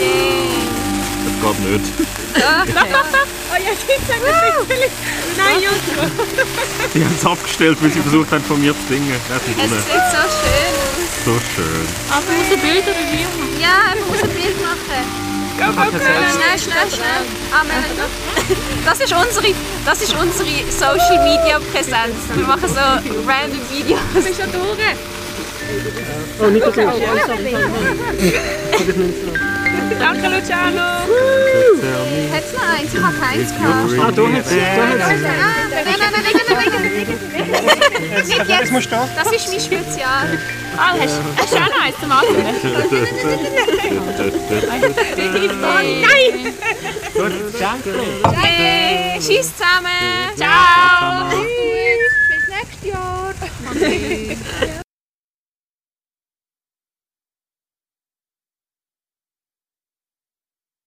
Yay. 0.00 0.48
Das 1.24 1.56
geht 1.56 1.70
nicht. 1.70 1.86
Oh 3.50 3.56
ja, 3.56 3.70
das 3.70 4.68
nicht. 4.68 4.92
Nein, 5.36 5.56
Joshua. 5.62 6.04
Die 6.94 7.04
haben 7.04 7.16
es 7.18 7.24
abgestellt, 7.24 7.78
weil 7.80 7.90
sie 7.90 8.00
versucht 8.00 8.30
haben, 8.30 8.44
von 8.44 8.60
mir 8.60 8.72
zu 8.72 8.80
singen. 8.88 9.14
Das 9.28 9.42
ist 9.42 9.48
Es 9.48 9.84
sieht 9.84 10.08
so 10.10 10.22
schön 10.38 10.74
aus. 10.76 11.24
So 11.24 11.34
schön. 11.54 11.86
Aber 12.10 12.18
aus 12.18 12.48
dem 12.50 12.60
Bild 12.60 12.82
oder 12.82 13.04
wie? 13.10 13.47
Ja, 13.60 13.94
man 13.98 14.08
muss 14.08 14.22
ein 14.22 14.30
Bild 14.30 14.56
machen. 14.62 15.02
Schnell, 15.58 16.58
schnell, 16.58 16.88
schnell. 16.88 17.22
Ah, 17.52 17.64
Melanie. 17.64 18.08
Das 18.84 19.00
ist 19.00 19.12
unsere, 19.12 19.52
das 19.84 20.00
ist 20.02 20.14
unsere 20.14 20.48
Social 20.70 21.18
Media 21.24 21.58
Präsenz. 21.72 22.14
Wir 22.34 22.46
machen 22.46 22.68
so 22.68 22.80
random 23.26 23.60
Videos. 23.70 24.00
Du 24.14 24.22
bist 24.22 24.40
schon 24.40 24.52
durch. 24.52 24.96
Oh, 26.40 26.46
nicht 26.46 26.64
so. 26.64 26.70
Sorry, 26.72 26.90
sorry. 27.26 27.56
Nicht. 28.22 30.00
Danke, 30.00 30.28
Luciano. 30.28 30.80
Hat 32.32 32.44
es 32.44 32.52
noch 32.52 32.68
eins? 32.68 32.94
Ich 32.94 33.02
habe 33.02 33.16
keins 33.18 33.50
gehabt. 33.50 33.92
Ah, 34.00 34.12
da 34.14 34.22
hat's. 34.32 34.50
Da 34.50 34.86
hat's. 34.86 34.98
Nein, 34.98 35.84
nein, 35.84 36.00
nein, 36.00 36.22
nein, 36.24 36.34
nein, 36.48 36.70
nein, 36.72 38.26
Nicht 38.26 38.38
Das 38.40 38.48
jetzt. 38.48 38.72
musst 38.72 38.86
du 38.86 38.90
da. 38.90 39.08
Das 39.22 39.32
ist 39.32 39.48
mein 39.50 39.60
Spezial. 39.60 40.38
Ah, 40.80 40.94
hast, 41.00 41.52
du 41.52 41.56
auch 41.56 41.82
eins 41.82 41.96
zum 42.00 42.12
Anfangen? 42.12 42.54
gut, 47.14 47.60
danke. 47.60 47.90
Tschüss 49.18 49.52
zusammen. 49.56 50.36
Ciao. 50.36 51.28
Bis 51.30 52.48
nächstes 52.48 52.84
Jahr. 52.92 53.34